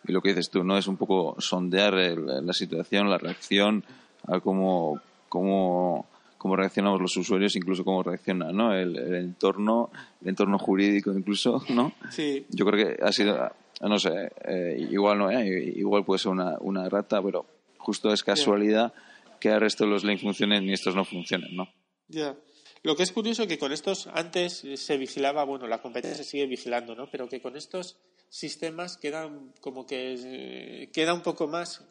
y 0.07 0.13
lo 0.13 0.21
que 0.21 0.31
dices 0.31 0.51
tú, 0.51 0.65
¿no? 0.65 0.77
Es 0.77 0.87
un 0.87 0.97
poco 0.97 1.37
sondear 1.39 1.95
la 1.95 2.53
situación, 2.53 3.09
la 3.09 3.19
reacción, 3.19 3.85
a 4.27 4.41
cómo, 4.41 5.01
cómo, 5.29 6.07
cómo 6.39 6.57
reaccionamos 6.57 7.01
los 7.01 7.17
usuarios, 7.17 7.57
incluso 7.57 7.85
cómo 7.85 8.03
reacciona, 8.03 8.53
¿no? 8.53 8.75
El, 8.75 8.97
entorno, 9.15 9.91
el 10.23 10.29
entorno 10.29 10.59
jurídico 10.59 11.13
incluso, 11.13 11.63
¿no? 11.71 11.93
Sí. 12.11 12.47
Yo 12.51 12.65
creo 12.67 12.87
que 12.87 13.03
ha 13.03 13.13
sido, 13.13 13.51
no 13.81 13.99
sé, 13.99 14.33
eh, 14.47 14.89
igual 14.91 15.19
no, 15.19 15.31
¿eh? 15.31 15.73
igual 15.77 16.05
puede 16.05 16.19
ser 16.19 16.33
una, 16.33 16.57
una 16.61 16.89
rata, 16.89 17.23
pero 17.23 17.47
justo 17.79 18.13
es 18.13 18.23
casualidad 18.23 18.93
que 19.41 19.51
el 19.51 19.61
resto 19.61 19.85
de 19.85 19.91
los 19.91 20.05
links 20.05 20.23
funcionen 20.23 20.65
y 20.65 20.73
estos 20.73 20.95
no 20.95 21.05
funcionen, 21.05 21.55
¿no? 21.57 21.69
Ya. 22.09 22.37
Lo 22.83 22.97
que 22.97 23.03
es 23.03 23.13
curioso 23.13 23.47
que 23.47 23.59
con 23.59 23.73
estos 23.73 24.09
antes 24.09 24.63
se 24.75 24.97
vigilaba, 24.99 25.45
bueno, 25.45 25.67
la 25.67 25.81
competencia 25.81 26.23
se 26.23 26.31
sigue 26.31 26.47
vigilando, 26.47 26.95
¿no? 26.95 27.11
Pero 27.11 27.29
que 27.29 27.41
con 27.41 27.57
estos 27.57 27.97
sistemas 28.35 28.97
quedan 28.97 29.53
como 29.61 29.87
que 29.87 30.17
eh, 30.19 30.91
queda 30.93 31.15
un 31.15 31.23
poco 31.23 31.47
más 31.47 31.85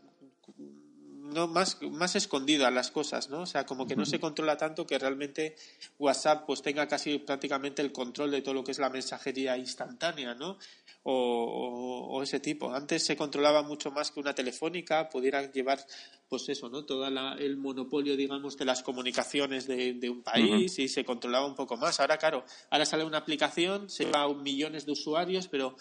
no 0.58 1.48
más 1.48 1.82
más 1.84 2.18
escondidas 2.18 2.72
las 2.74 2.92
cosas 2.92 3.30
no 3.30 3.44
o 3.44 3.46
sea 3.46 3.66
como 3.66 3.88
que 3.88 3.96
no 3.96 4.06
se 4.06 4.20
controla 4.20 4.58
tanto 4.58 4.86
que 4.86 5.00
realmente 5.00 5.56
WhatsApp 6.00 6.46
pues 6.46 6.62
tenga 6.62 6.86
casi 6.90 7.18
prácticamente 7.18 7.82
el 7.82 7.94
control 7.94 8.30
de 8.30 8.42
todo 8.42 8.56
lo 8.56 8.64
que 8.66 8.72
es 8.72 8.80
la 8.80 8.90
mensajería 8.90 9.58
instantánea 9.58 10.36
no 10.36 10.58
o, 11.04 12.22
ese 12.24 12.40
tipo. 12.40 12.74
Antes 12.74 13.06
se 13.06 13.18
controlaba 13.18 13.62
mucho 13.62 13.92
más 13.92 14.12
que 14.12 14.20
una 14.20 14.34
telefónica 14.34 15.10
pudiera 15.10 15.52
llevar 15.52 15.86
pues 16.30 16.50
eso 16.50 16.70
no 16.70 16.86
todo 16.86 17.06
el 17.38 17.58
monopolio 17.58 18.16
digamos 18.16 18.58
de 18.58 18.66
las 18.66 18.82
comunicaciones 18.82 19.68
de, 19.68 20.10
un 20.10 20.24
país 20.24 20.80
y 20.80 20.88
se 20.88 21.04
controlaba 21.04 21.46
un 21.46 21.56
poco 21.56 21.78
más. 21.78 22.00
Ahora 22.00 22.18
claro 22.18 22.46
ahora 22.70 22.86
sale 22.86 23.04
una 23.04 23.18
aplicación 23.20 23.90
se 23.90 24.06
va 24.06 24.24
a 24.24 24.34
millones 24.34 24.86
de 24.86 24.94
usuarios 24.94 25.48
pero 25.48 25.76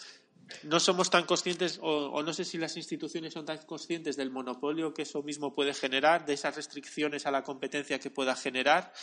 no 0.63 0.79
somos 0.79 1.09
tan 1.09 1.25
conscientes, 1.25 1.79
o, 1.81 2.21
no 2.23 2.33
sé 2.33 2.45
si 2.45 2.57
las 2.57 2.77
instituciones 2.77 3.33
son 3.33 3.45
tan 3.45 3.57
conscientes 3.59 4.15
del 4.15 4.29
monopolio 4.29 4.93
que 4.93 5.01
eso 5.01 5.23
mismo 5.23 5.53
puede 5.53 5.73
generar, 5.73 6.25
de 6.25 6.33
esas 6.33 6.55
restricciones 6.55 7.25
a 7.25 7.31
la 7.31 7.43
competencia 7.43 7.99
que 7.99 8.09
pueda 8.09 8.35
generar, 8.35 8.93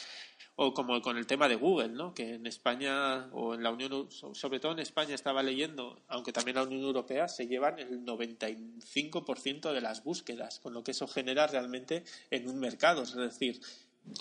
o 0.57 0.73
como 0.73 1.00
con 1.02 1.16
el 1.16 1.26
tema 1.26 1.49
de 1.49 1.57
Google, 1.57 1.88
¿no? 1.88 2.14
que 2.14 2.35
en 2.35 2.47
España, 2.47 3.28
o 3.33 3.54
en 3.54 3.62
la 3.62 3.71
Unión, 3.71 4.09
sobre 4.11 4.61
todo 4.61 4.73
en 4.73 4.80
España 4.80 5.14
estaba 5.14 5.42
leyendo, 5.42 6.02
aunque 6.09 6.33
también 6.33 6.57
la 6.57 6.62
Unión 6.62 6.83
Europea, 6.83 7.28
se 7.28 7.47
llevan 7.47 7.78
el 7.78 8.04
95% 8.04 9.73
de 9.73 9.80
las 9.80 10.04
búsquedas, 10.04 10.61
con 10.61 10.75
lo 10.75 10.85
que 10.85 10.92
eso 10.92 11.07
genera 11.07 11.47
realmente 11.47 12.04
en 12.30 12.49
un 12.49 12.59
mercado. 12.59 13.02
Es 13.02 13.14
decir, 13.14 13.61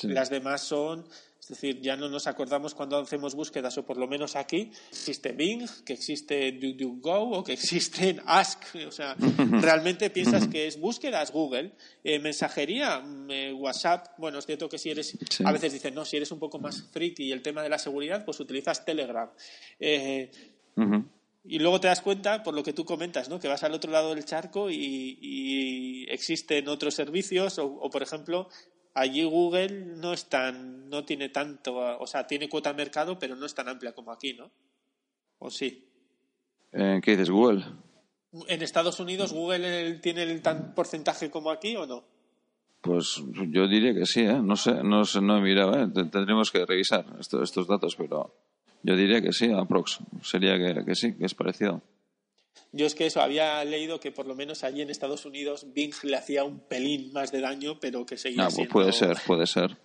las 0.03 0.29
demás 0.29 0.61
son 0.61 1.05
es 1.39 1.47
decir, 1.47 1.81
ya 1.81 1.95
no 1.95 2.09
nos 2.09 2.27
acordamos 2.27 2.75
cuando 2.75 2.97
hacemos 2.97 3.33
búsquedas, 3.33 3.77
o 3.77 3.85
por 3.85 3.97
lo 3.97 4.07
menos 4.07 4.35
aquí, 4.35 4.71
existe 4.91 5.31
Bing, 5.31 5.67
que 5.83 5.93
existe 5.93 6.51
DuckDuckGo 6.51 7.39
o 7.39 7.43
que 7.43 7.53
existe 7.53 8.17
Ask. 8.25 8.63
O 8.87 8.91
sea, 8.91 9.15
realmente 9.61 10.09
piensas 10.09 10.47
que 10.47 10.67
es 10.67 10.79
búsquedas 10.79 11.31
Google, 11.31 11.71
eh, 12.03 12.19
mensajería, 12.19 12.99
mm, 12.99 13.31
eh, 13.31 13.53
WhatsApp. 13.53 14.09
Bueno, 14.17 14.39
es 14.39 14.45
cierto 14.45 14.69
que 14.69 14.77
si 14.77 14.91
eres, 14.91 15.17
a 15.43 15.51
veces 15.51 15.73
dicen, 15.73 15.95
no, 15.95 16.05
si 16.05 16.17
eres 16.17 16.31
un 16.31 16.39
poco 16.39 16.59
más 16.59 16.83
friki 16.91 17.23
y 17.23 17.31
el 17.31 17.41
tema 17.41 17.63
de 17.63 17.69
la 17.69 17.79
seguridad, 17.79 18.25
pues 18.25 18.39
utilizas 18.39 18.85
Telegram. 18.85 19.29
Eh, 19.79 20.29
y 21.45 21.57
luego 21.57 21.79
te 21.79 21.87
das 21.87 22.01
cuenta, 22.01 22.43
por 22.43 22.53
lo 22.53 22.63
que 22.63 22.73
tú 22.73 22.85
comentas, 22.85 23.29
¿no? 23.29 23.39
que 23.39 23.47
vas 23.47 23.63
al 23.63 23.73
otro 23.73 23.91
lado 23.91 24.13
del 24.13 24.25
charco 24.25 24.69
y, 24.69 26.05
existen 26.09 26.67
otros 26.67 26.93
servicios, 26.93 27.59
o, 27.59 27.89
por 27.89 28.03
ejemplo, 28.03 28.49
allí 28.93 29.23
Google 29.23 29.69
no 29.97 30.13
es 30.13 30.29
tan, 30.29 30.89
no 30.89 31.03
tiene 31.05 31.29
tanto, 31.29 31.75
o 31.75 32.07
sea, 32.07 32.27
tiene 32.27 32.49
cuota 32.49 32.71
de 32.71 32.77
mercado, 32.77 33.17
pero 33.17 33.35
no 33.35 33.45
es 33.45 33.53
tan 33.53 33.67
amplia 33.67 33.93
como 33.93 34.11
aquí, 34.11 34.33
¿no? 34.33 34.51
¿O 35.39 35.49
sí? 35.49 35.87
¿Qué 36.71 37.01
dices, 37.05 37.29
Google? 37.29 37.63
¿En 38.47 38.61
Estados 38.61 38.99
Unidos 38.99 39.33
Google 39.33 39.93
tiene 39.99 40.23
el 40.23 40.41
tan 40.41 40.75
porcentaje 40.75 41.31
como 41.31 41.49
aquí 41.49 41.75
o 41.75 41.87
no? 41.87 42.03
Pues 42.81 43.21
yo 43.49 43.67
diría 43.67 43.93
que 43.93 44.05
sí, 44.05 44.21
¿eh? 44.21 44.39
No 44.41 44.55
sé, 44.55 44.83
no, 44.83 45.03
sé, 45.03 45.19
no 45.21 45.37
he 45.37 45.41
mirado, 45.41 45.73
¿eh? 45.73 45.87
Tendremos 46.09 46.51
que 46.51 46.65
revisar 46.65 47.05
estos, 47.19 47.43
estos 47.43 47.67
datos, 47.67 47.95
pero 47.95 48.33
yo 48.83 48.95
diría 48.95 49.21
que 49.21 49.33
sí, 49.33 49.51
aprox. 49.51 49.99
Sería 50.21 50.57
que, 50.57 50.85
que 50.85 50.95
sí, 50.95 51.15
que 51.15 51.25
es 51.25 51.33
parecido. 51.33 51.81
Yo 52.71 52.85
es 52.85 52.95
que 52.95 53.05
eso, 53.05 53.21
había 53.21 53.63
leído 53.65 53.99
que 53.99 54.11
por 54.11 54.27
lo 54.27 54.35
menos 54.35 54.63
allí 54.63 54.81
en 54.81 54.89
Estados 54.89 55.25
Unidos 55.25 55.67
Bing 55.73 55.93
le 56.03 56.17
hacía 56.17 56.43
un 56.43 56.59
pelín 56.59 57.11
más 57.13 57.31
de 57.31 57.41
daño, 57.41 57.79
pero 57.79 58.05
que 58.05 58.17
seguía 58.17 58.43
no, 58.43 58.49
pues 58.49 58.67
Puede 58.67 58.91
ser, 58.91 59.17
puede 59.25 59.47
ser. 59.47 59.77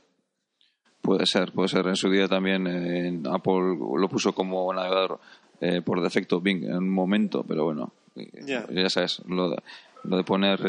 Puede 1.01 1.27
ser, 1.27 1.53
puede 1.53 1.69
ser. 1.69 1.87
En 1.87 1.97
su 1.97 2.11
día 2.11 2.29
también 2.29 2.67
eh, 2.67 3.21
Apple 3.31 3.77
lo 3.99 4.09
puso 4.09 4.35
como 4.35 4.73
navegador 4.73 5.21
eh, 5.61 5.83
por 5.83 6.03
defecto 6.03 6.41
Bing 6.41 6.65
en 6.65 6.77
un 6.77 6.91
momento, 6.91 7.45
pero 7.47 7.65
bueno, 7.65 7.93
ya 8.41 8.89
sabes, 8.89 9.21
lo 9.27 9.51
de, 9.51 9.63
lo 10.05 10.17
de 10.17 10.25
poner 10.25 10.61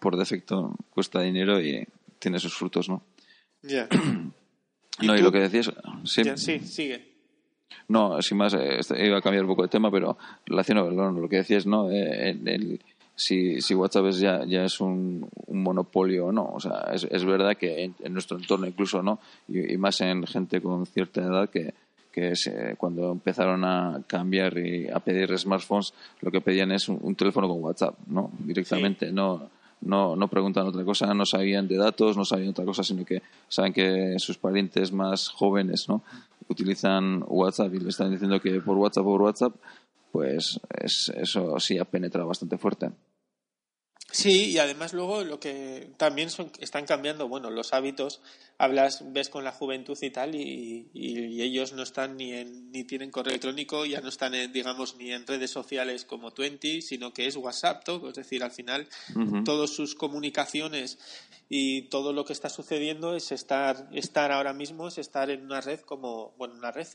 por 0.00 0.16
defecto 0.16 0.74
cuesta 0.90 1.20
dinero 1.20 1.60
y 1.60 1.86
tiene 2.18 2.38
sus 2.38 2.54
frutos, 2.54 2.88
¿no? 2.88 3.02
Ya. 3.62 3.88
no, 5.02 5.16
y 5.16 5.20
lo 5.20 5.32
que 5.32 5.40
decías... 5.40 5.72
Sí, 6.04 6.22
sí 6.36 6.60
sigue. 6.60 7.11
No, 7.88 8.20
sin 8.22 8.38
más, 8.38 8.54
eh, 8.54 8.78
este, 8.78 9.04
iba 9.06 9.18
a 9.18 9.22
cambiar 9.22 9.44
un 9.44 9.50
poco 9.50 9.62
de 9.62 9.68
tema, 9.68 9.90
pero 9.90 10.16
relacionado 10.46 10.94
con 10.94 11.20
lo 11.20 11.28
que 11.28 11.36
decías, 11.36 11.66
¿no? 11.66 11.90
Eh, 11.90 12.78
si, 13.14 13.60
si 13.60 13.74
WhatsApp 13.74 14.10
ya, 14.12 14.44
ya 14.44 14.64
es 14.64 14.80
un, 14.80 15.28
monopolio 15.48 16.26
o 16.26 16.32
no. 16.32 16.50
O 16.52 16.60
sea, 16.60 16.88
es, 16.92 17.04
es 17.04 17.24
verdad 17.24 17.56
que 17.56 17.84
en, 17.84 18.12
nuestro 18.12 18.38
entorno 18.38 18.66
incluso, 18.66 19.02
¿no? 19.02 19.18
Y, 19.48 19.76
más 19.76 20.00
en 20.00 20.26
gente 20.26 20.60
con 20.60 20.86
cierta 20.86 21.20
edad 21.20 21.50
que, 21.50 21.74
que 22.10 22.34
cuando 22.76 23.12
empezaron 23.12 23.64
a 23.64 24.02
cambiar 24.06 24.58
y 24.58 24.88
a 24.88 25.00
pedir 25.00 25.38
smartphones, 25.38 25.92
lo 26.20 26.30
que 26.30 26.40
pedían 26.40 26.72
es 26.72 26.88
un, 26.88 27.14
teléfono 27.14 27.48
con 27.48 27.62
WhatsApp, 27.62 27.96
¿no? 28.06 28.30
Directamente, 28.38 29.12
no 29.12 29.50
no, 29.82 30.14
no 30.16 30.28
preguntan 30.28 30.66
otra 30.66 30.84
cosa, 30.84 31.12
no 31.12 31.26
sabían 31.26 31.66
de 31.66 31.76
datos, 31.76 32.16
no 32.16 32.24
sabían 32.24 32.50
otra 32.50 32.64
cosa, 32.64 32.82
sino 32.82 33.04
que 33.04 33.22
saben 33.48 33.72
que 33.72 34.14
sus 34.18 34.38
parientes 34.38 34.92
más 34.92 35.28
jóvenes 35.28 35.88
¿no? 35.88 36.02
Utilizan 36.48 37.24
WhatsApp 37.26 37.74
y 37.74 37.80
le 37.80 37.88
están 37.88 38.10
diciendo 38.10 38.40
que 38.40 38.60
por 38.60 38.76
WhatsApp 38.76 39.04
por 39.04 39.22
WhatsApp, 39.22 39.54
pues 40.10 40.60
eso 40.70 41.58
sí 41.58 41.78
ha 41.78 41.84
penetrado 41.84 42.28
bastante 42.28 42.58
fuerte. 42.58 42.90
Sí, 44.12 44.50
y 44.50 44.58
además 44.58 44.92
luego 44.92 45.24
lo 45.24 45.40
que 45.40 45.88
también 45.96 46.28
están 46.60 46.84
cambiando, 46.84 47.28
bueno, 47.28 47.48
los 47.48 47.72
hábitos, 47.72 48.20
hablas, 48.58 49.02
ves 49.10 49.30
con 49.30 49.42
la 49.42 49.52
juventud 49.52 49.96
y 50.02 50.10
tal, 50.10 50.34
y, 50.34 50.90
ellos 51.42 51.72
no 51.72 51.82
están 51.82 52.18
ni 52.18 52.32
en, 52.32 52.70
ni 52.70 52.84
tienen 52.84 53.10
correo 53.10 53.30
electrónico, 53.30 53.86
ya 53.86 54.02
no 54.02 54.10
están, 54.10 54.34
digamos, 54.52 54.96
ni 54.96 55.12
en 55.12 55.26
redes 55.26 55.50
sociales 55.50 56.04
como 56.04 56.30
Twenty, 56.30 56.82
sino 56.82 57.14
que 57.14 57.26
es 57.26 57.36
WhatsApp 57.36 57.84
todo, 57.84 58.10
es 58.10 58.14
decir, 58.14 58.44
al 58.44 58.52
final 58.52 58.86
todas 59.46 59.70
sus 59.70 59.94
comunicaciones 59.94 60.98
y 61.48 61.88
todo 61.88 62.12
lo 62.12 62.26
que 62.26 62.34
está 62.34 62.50
sucediendo 62.50 63.16
es 63.16 63.32
estar, 63.32 63.88
estar 63.92 64.30
ahora 64.30 64.52
mismo, 64.52 64.88
es 64.88 64.98
estar 64.98 65.30
en 65.30 65.42
una 65.42 65.62
red 65.62 65.80
como, 65.80 66.34
bueno, 66.36 66.54
una 66.54 66.70
red 66.70 66.86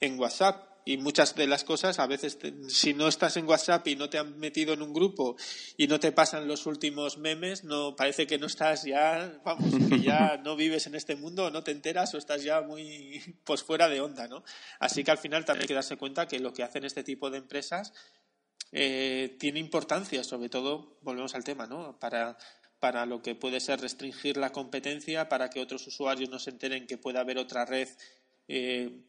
en 0.00 0.18
WhatsApp 0.18 0.71
y 0.84 0.96
muchas 0.96 1.34
de 1.34 1.46
las 1.46 1.64
cosas 1.64 1.98
a 1.98 2.06
veces 2.06 2.38
si 2.68 2.94
no 2.94 3.06
estás 3.06 3.36
en 3.36 3.46
WhatsApp 3.46 3.86
y 3.86 3.96
no 3.96 4.10
te 4.10 4.18
han 4.18 4.38
metido 4.38 4.74
en 4.74 4.82
un 4.82 4.92
grupo 4.92 5.36
y 5.76 5.86
no 5.86 6.00
te 6.00 6.12
pasan 6.12 6.48
los 6.48 6.66
últimos 6.66 7.18
memes 7.18 7.64
no 7.64 7.94
parece 7.94 8.26
que 8.26 8.38
no 8.38 8.46
estás 8.46 8.82
ya 8.84 9.40
vamos 9.44 9.72
que 9.88 10.00
ya 10.00 10.40
no 10.44 10.56
vives 10.56 10.86
en 10.86 10.94
este 10.94 11.14
mundo 11.14 11.50
no 11.50 11.62
te 11.62 11.70
enteras 11.70 12.14
o 12.14 12.18
estás 12.18 12.42
ya 12.42 12.62
muy 12.62 13.20
pues 13.44 13.62
fuera 13.62 13.88
de 13.88 14.00
onda 14.00 14.26
no 14.26 14.42
así 14.80 15.04
que 15.04 15.12
al 15.12 15.18
final 15.18 15.44
también 15.44 15.62
hay 15.62 15.68
que 15.68 15.74
darse 15.74 15.96
cuenta 15.96 16.26
que 16.26 16.40
lo 16.40 16.52
que 16.52 16.64
hacen 16.64 16.84
este 16.84 17.04
tipo 17.04 17.30
de 17.30 17.38
empresas 17.38 17.92
eh, 18.72 19.36
tiene 19.38 19.60
importancia 19.60 20.24
sobre 20.24 20.48
todo 20.48 20.98
volvemos 21.02 21.34
al 21.34 21.44
tema 21.44 21.66
no 21.66 21.98
para 21.98 22.36
para 22.80 23.06
lo 23.06 23.22
que 23.22 23.36
puede 23.36 23.60
ser 23.60 23.80
restringir 23.80 24.36
la 24.36 24.50
competencia 24.50 25.28
para 25.28 25.48
que 25.48 25.60
otros 25.60 25.86
usuarios 25.86 26.28
no 26.28 26.40
se 26.40 26.50
enteren 26.50 26.88
que 26.88 26.98
pueda 26.98 27.20
haber 27.20 27.38
otra 27.38 27.64
red 27.64 27.88
eh, 28.48 29.04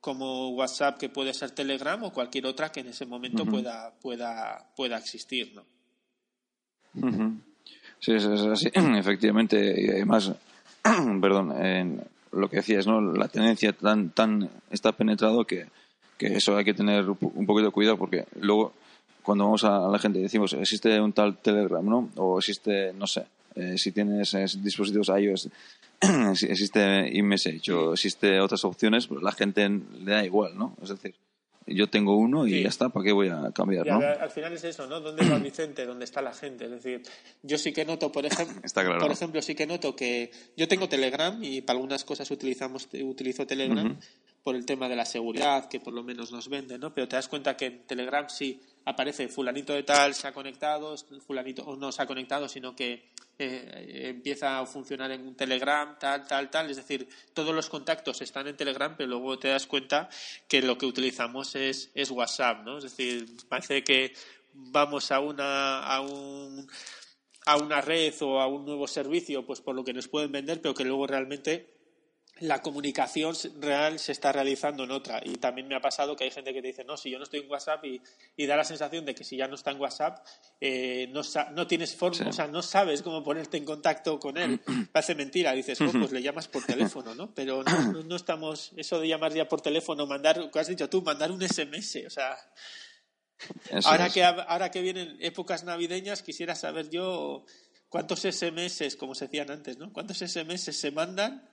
como 0.00 0.50
WhatsApp 0.50 0.98
que 0.98 1.08
puede 1.08 1.34
ser 1.34 1.50
Telegram 1.50 2.02
o 2.02 2.12
cualquier 2.12 2.46
otra 2.46 2.72
que 2.72 2.80
en 2.80 2.88
ese 2.88 3.06
momento 3.06 3.44
pueda, 3.44 3.92
pueda, 4.00 4.66
pueda 4.74 4.96
existir, 4.96 5.52
¿no? 5.54 5.64
Sí, 7.98 8.12
es, 8.12 8.24
así, 8.24 8.70
efectivamente. 8.74 9.74
Y 9.76 9.90
además, 9.90 10.32
perdón, 11.20 11.52
en 11.64 12.02
lo 12.32 12.48
que 12.48 12.56
decías, 12.56 12.86
¿no? 12.86 13.00
La 13.00 13.28
tendencia 13.28 13.72
tan, 13.72 14.10
tan 14.10 14.48
está 14.70 14.92
penetrado 14.92 15.44
que, 15.44 15.66
que 16.16 16.28
eso 16.28 16.56
hay 16.56 16.64
que 16.64 16.74
tener 16.74 17.08
un 17.08 17.46
poquito 17.46 17.66
de 17.66 17.72
cuidado 17.72 17.98
porque 17.98 18.26
luego 18.40 18.72
cuando 19.22 19.44
vamos 19.44 19.64
a 19.64 19.80
la 19.88 19.98
gente 19.98 20.18
y 20.18 20.22
decimos 20.22 20.54
existe 20.54 20.98
un 21.00 21.12
tal 21.12 21.36
Telegram, 21.36 21.84
¿no? 21.84 22.08
O 22.16 22.38
existe, 22.38 22.92
no 22.94 23.06
sé, 23.06 23.26
Eh, 23.54 23.76
si 23.76 23.90
tienes 23.90 24.32
eh, 24.34 24.46
dispositivos 24.58 25.08
iOS, 25.08 25.48
existe 26.30 27.10
iMessage 27.12 27.70
o 27.70 27.92
existe 27.92 28.40
otras 28.40 28.64
opciones, 28.64 29.06
pues 29.06 29.22
la 29.22 29.32
gente 29.32 29.68
le 29.68 30.10
da 30.10 30.24
igual, 30.24 30.56
¿no? 30.56 30.76
Es 30.82 30.88
decir, 30.90 31.14
yo 31.66 31.88
tengo 31.88 32.16
uno 32.16 32.46
y 32.46 32.62
ya 32.62 32.68
está, 32.68 32.88
¿para 32.88 33.04
qué 33.04 33.12
voy 33.12 33.28
a 33.28 33.50
cambiar? 33.52 33.86
¿no? 33.86 33.98
al 33.98 34.30
final 34.30 34.52
es 34.52 34.64
eso, 34.64 34.86
¿no? 34.86 35.00
¿Dónde 35.00 35.28
va 35.28 35.38
Vicente? 35.38 35.86
¿Dónde 35.86 36.04
está 36.04 36.20
la 36.22 36.32
gente? 36.32 36.64
Es 36.64 36.70
decir, 36.70 37.02
yo 37.42 37.58
sí 37.58 37.72
que 37.72 37.84
noto, 37.84 38.10
por 38.10 38.26
ejemplo, 38.26 38.60
por 38.98 39.12
ejemplo, 39.12 39.42
sí 39.42 39.54
que 39.54 39.66
noto 39.66 39.94
que 39.94 40.30
yo 40.56 40.66
tengo 40.68 40.88
Telegram 40.88 41.38
y 41.42 41.60
para 41.60 41.76
algunas 41.76 42.04
cosas 42.04 42.30
utilizamos, 42.30 42.88
utilizo 42.92 43.46
Telegram 43.46 43.98
por 44.42 44.56
el 44.56 44.64
tema 44.64 44.88
de 44.88 44.96
la 44.96 45.04
seguridad, 45.04 45.68
que 45.68 45.80
por 45.80 45.92
lo 45.92 46.02
menos 46.02 46.32
nos 46.32 46.48
vende, 46.48 46.78
¿no? 46.78 46.94
Pero 46.94 47.08
te 47.08 47.16
das 47.16 47.28
cuenta 47.28 47.56
que 47.56 47.66
en 47.66 47.86
Telegram 47.86 48.28
sí 48.28 48.60
aparece 48.84 49.28
fulanito 49.28 49.72
de 49.72 49.82
tal 49.82 50.14
se 50.14 50.26
ha 50.26 50.32
conectado, 50.32 50.96
fulanito 51.26 51.62
o 51.64 51.76
no 51.76 51.92
se 51.92 52.02
ha 52.02 52.06
conectado, 52.06 52.48
sino 52.48 52.74
que 52.74 53.10
eh, 53.38 54.08
empieza 54.08 54.58
a 54.58 54.66
funcionar 54.66 55.10
en 55.10 55.26
un 55.26 55.34
Telegram, 55.34 55.98
tal, 55.98 56.26
tal, 56.26 56.50
tal. 56.50 56.70
Es 56.70 56.76
decir, 56.76 57.08
todos 57.34 57.54
los 57.54 57.68
contactos 57.68 58.20
están 58.22 58.48
en 58.48 58.56
Telegram, 58.56 58.94
pero 58.96 59.10
luego 59.10 59.38
te 59.38 59.48
das 59.48 59.66
cuenta 59.66 60.08
que 60.48 60.62
lo 60.62 60.78
que 60.78 60.86
utilizamos 60.86 61.54
es, 61.54 61.90
es 61.94 62.10
WhatsApp, 62.10 62.64
¿no? 62.64 62.78
Es 62.78 62.84
decir, 62.84 63.26
parece 63.48 63.84
que 63.84 64.14
vamos 64.52 65.12
a 65.12 65.20
una, 65.20 65.80
a 65.80 66.00
un 66.00 66.68
a 67.46 67.56
una 67.56 67.80
red 67.80 68.14
o 68.20 68.40
a 68.40 68.46
un 68.46 68.64
nuevo 68.64 68.86
servicio, 68.86 69.44
pues 69.46 69.60
por 69.60 69.74
lo 69.74 69.84
que 69.84 69.94
nos 69.94 70.08
pueden 70.08 70.30
vender, 70.32 70.60
pero 70.60 70.74
que 70.74 70.84
luego 70.84 71.06
realmente 71.06 71.79
la 72.40 72.62
comunicación 72.62 73.34
real 73.58 73.98
se 73.98 74.12
está 74.12 74.32
realizando 74.32 74.84
en 74.84 74.90
otra. 74.90 75.20
Y 75.24 75.34
también 75.36 75.68
me 75.68 75.74
ha 75.76 75.80
pasado 75.80 76.16
que 76.16 76.24
hay 76.24 76.30
gente 76.30 76.52
que 76.54 76.62
te 76.62 76.68
dice, 76.68 76.84
no, 76.84 76.96
si 76.96 77.10
yo 77.10 77.18
no 77.18 77.24
estoy 77.24 77.40
en 77.40 77.50
WhatsApp 77.50 77.84
y, 77.84 78.46
da 78.46 78.56
la 78.56 78.64
sensación 78.64 79.04
de 79.04 79.14
que 79.14 79.24
si 79.24 79.36
ya 79.36 79.46
no 79.46 79.54
está 79.54 79.70
en 79.70 79.80
WhatsApp, 79.80 80.26
eh, 80.60 81.08
no, 81.12 81.20
no, 81.52 81.66
tienes 81.66 81.94
forma, 81.94 82.28
o 82.28 82.32
sea, 82.32 82.48
no 82.48 82.62
sabes 82.62 83.02
cómo 83.02 83.22
ponerte 83.22 83.58
en 83.58 83.64
contacto 83.64 84.18
con 84.18 84.38
él. 84.38 84.60
Parece 84.92 85.14
mentira, 85.14 85.52
dices, 85.52 85.80
oh, 85.82 85.92
pues 85.92 86.12
le 86.12 86.22
llamas 86.22 86.48
por 86.48 86.64
teléfono, 86.64 87.14
¿no? 87.14 87.32
Pero 87.34 87.62
no, 87.62 88.02
no, 88.02 88.16
estamos, 88.16 88.72
eso 88.76 88.98
de 88.98 89.08
llamar 89.08 89.34
ya 89.34 89.46
por 89.46 89.60
teléfono, 89.60 90.06
mandar, 90.06 90.50
¿qué 90.50 90.58
has 90.58 90.68
dicho 90.68 90.88
tú? 90.88 91.02
Mandar 91.02 91.30
un 91.30 91.46
SMS, 91.46 92.06
o 92.06 92.10
sea... 92.10 92.36
ahora, 93.84 94.08
que, 94.08 94.24
ahora 94.24 94.70
que 94.70 94.80
vienen 94.80 95.18
épocas 95.20 95.64
navideñas, 95.64 96.22
quisiera 96.22 96.54
saber 96.54 96.88
yo 96.88 97.44
cuántos 97.90 98.20
SMS, 98.20 98.96
como 98.96 99.14
se 99.14 99.26
decían 99.26 99.50
antes, 99.50 99.76
¿no? 99.76 99.92
¿Cuántos 99.92 100.18
SMS 100.18 100.74
se 100.74 100.90
mandan 100.90 101.49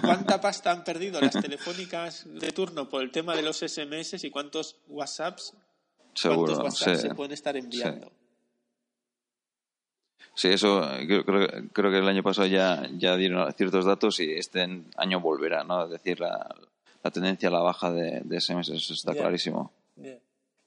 ¿Cuánta 0.00 0.40
pasta 0.40 0.70
han 0.70 0.84
perdido 0.84 1.20
las 1.20 1.40
telefónicas 1.40 2.24
de 2.26 2.52
turno 2.52 2.88
por 2.88 3.02
el 3.02 3.10
tema 3.10 3.34
de 3.34 3.42
los 3.42 3.58
SMS 3.58 4.24
y 4.24 4.30
cuántos 4.30 4.76
WhatsApps, 4.88 5.54
Seguro, 6.14 6.56
WhatsApp 6.56 6.96
se 6.96 7.14
pueden 7.14 7.32
estar 7.32 7.56
enviando? 7.56 8.10
Sí. 10.34 10.48
eso 10.48 10.88
creo, 11.06 11.24
creo, 11.72 11.90
que 11.90 11.98
el 11.98 12.08
año 12.08 12.22
pasado 12.22 12.46
ya, 12.46 12.88
ya 12.96 13.16
dieron 13.16 13.52
ciertos 13.52 13.84
datos 13.84 14.20
y 14.20 14.32
este 14.32 14.66
año 14.96 15.20
volverá, 15.20 15.64
¿no? 15.64 15.84
Es 15.84 15.90
decir, 15.90 16.20
la, 16.20 16.54
la 17.02 17.10
tendencia 17.10 17.48
a 17.48 17.52
la 17.52 17.60
baja 17.60 17.90
de, 17.90 18.40
SMS, 18.40 18.68
eso 18.70 18.94
está 18.94 19.14
clarísimo. 19.14 19.72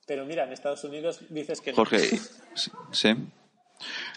Pero 0.05 0.25
mira, 0.25 0.43
en 0.43 0.51
Estados 0.51 0.83
Unidos 0.83 1.19
dices 1.29 1.61
que... 1.61 1.73
Jorge, 1.73 1.99
sí. 2.91 3.15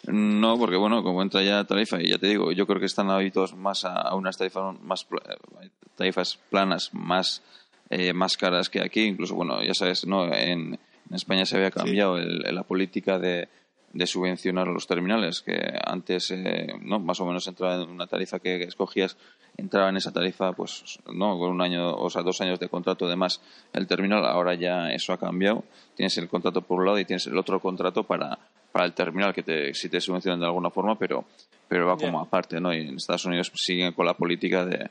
No, 0.06 0.58
porque 0.58 0.76
bueno, 0.76 1.02
como 1.02 1.22
entra 1.22 1.42
ya 1.42 1.64
tarifa, 1.64 2.00
y 2.00 2.08
ya 2.08 2.18
te 2.18 2.28
digo, 2.28 2.52
yo 2.52 2.66
creo 2.66 2.80
que 2.80 2.86
están 2.86 3.10
habituados 3.10 3.54
más 3.54 3.84
a, 3.84 4.14
unas 4.14 4.36
tarifas 4.36 4.80
más 4.80 5.06
eh, 5.10 5.68
tarifas 5.96 6.38
planas, 6.50 6.92
más 6.92 7.42
eh, 7.90 8.12
más 8.12 8.36
caras 8.36 8.68
que 8.68 8.80
aquí. 8.80 9.02
Incluso, 9.02 9.34
bueno, 9.34 9.62
ya 9.62 9.74
sabes, 9.74 10.06
no, 10.06 10.32
en, 10.32 10.78
España 11.12 11.46
se 11.46 11.56
había 11.56 11.70
cambiado 11.70 12.18
la 12.18 12.64
política 12.64 13.20
de, 13.20 13.48
de 13.92 14.06
subvencionar 14.06 14.66
los 14.66 14.86
terminales, 14.86 15.40
que 15.40 15.56
antes, 15.84 16.30
eh, 16.32 16.74
no, 16.82 16.98
más 16.98 17.20
o 17.20 17.26
menos 17.26 17.46
entraba 17.46 17.82
en 17.82 17.88
una 17.88 18.08
tarifa 18.08 18.40
que 18.40 18.64
escogías, 18.64 19.16
entraba 19.56 19.88
en 19.88 19.96
esa 19.96 20.12
tarifa, 20.12 20.52
pues, 20.52 20.98
no, 21.06 21.38
con 21.38 21.50
un 21.50 21.62
año, 21.62 21.94
o 21.94 22.10
sea, 22.10 22.22
dos 22.22 22.40
años 22.40 22.58
de 22.58 22.68
contrato 22.68 23.08
de 23.08 23.16
más 23.16 23.40
el 23.72 23.86
terminal. 23.86 24.24
Ahora 24.26 24.54
ya 24.54 24.92
eso 24.92 25.12
ha 25.12 25.18
cambiado. 25.18 25.64
Tienes 25.94 26.18
el 26.18 26.28
contrato 26.28 26.62
por 26.62 26.80
un 26.80 26.86
lado 26.86 26.98
y 26.98 27.04
tienes 27.04 27.26
el 27.26 27.38
otro 27.38 27.60
contrato 27.60 28.04
para 28.04 28.38
para 28.76 28.84
el 28.84 28.92
terminal 28.92 29.32
que 29.32 29.42
te, 29.42 29.72
si 29.72 29.88
te 29.88 30.02
subvencionan 30.02 30.38
de 30.38 30.44
alguna 30.44 30.68
forma, 30.68 30.98
pero, 30.98 31.24
pero 31.66 31.86
va 31.86 31.96
como 31.96 32.20
aparte, 32.20 32.60
¿no? 32.60 32.74
Y 32.74 32.86
en 32.86 32.96
Estados 32.96 33.24
Unidos 33.24 33.50
siguen 33.54 33.94
con 33.94 34.04
la 34.04 34.12
política 34.12 34.66
de, 34.66 34.90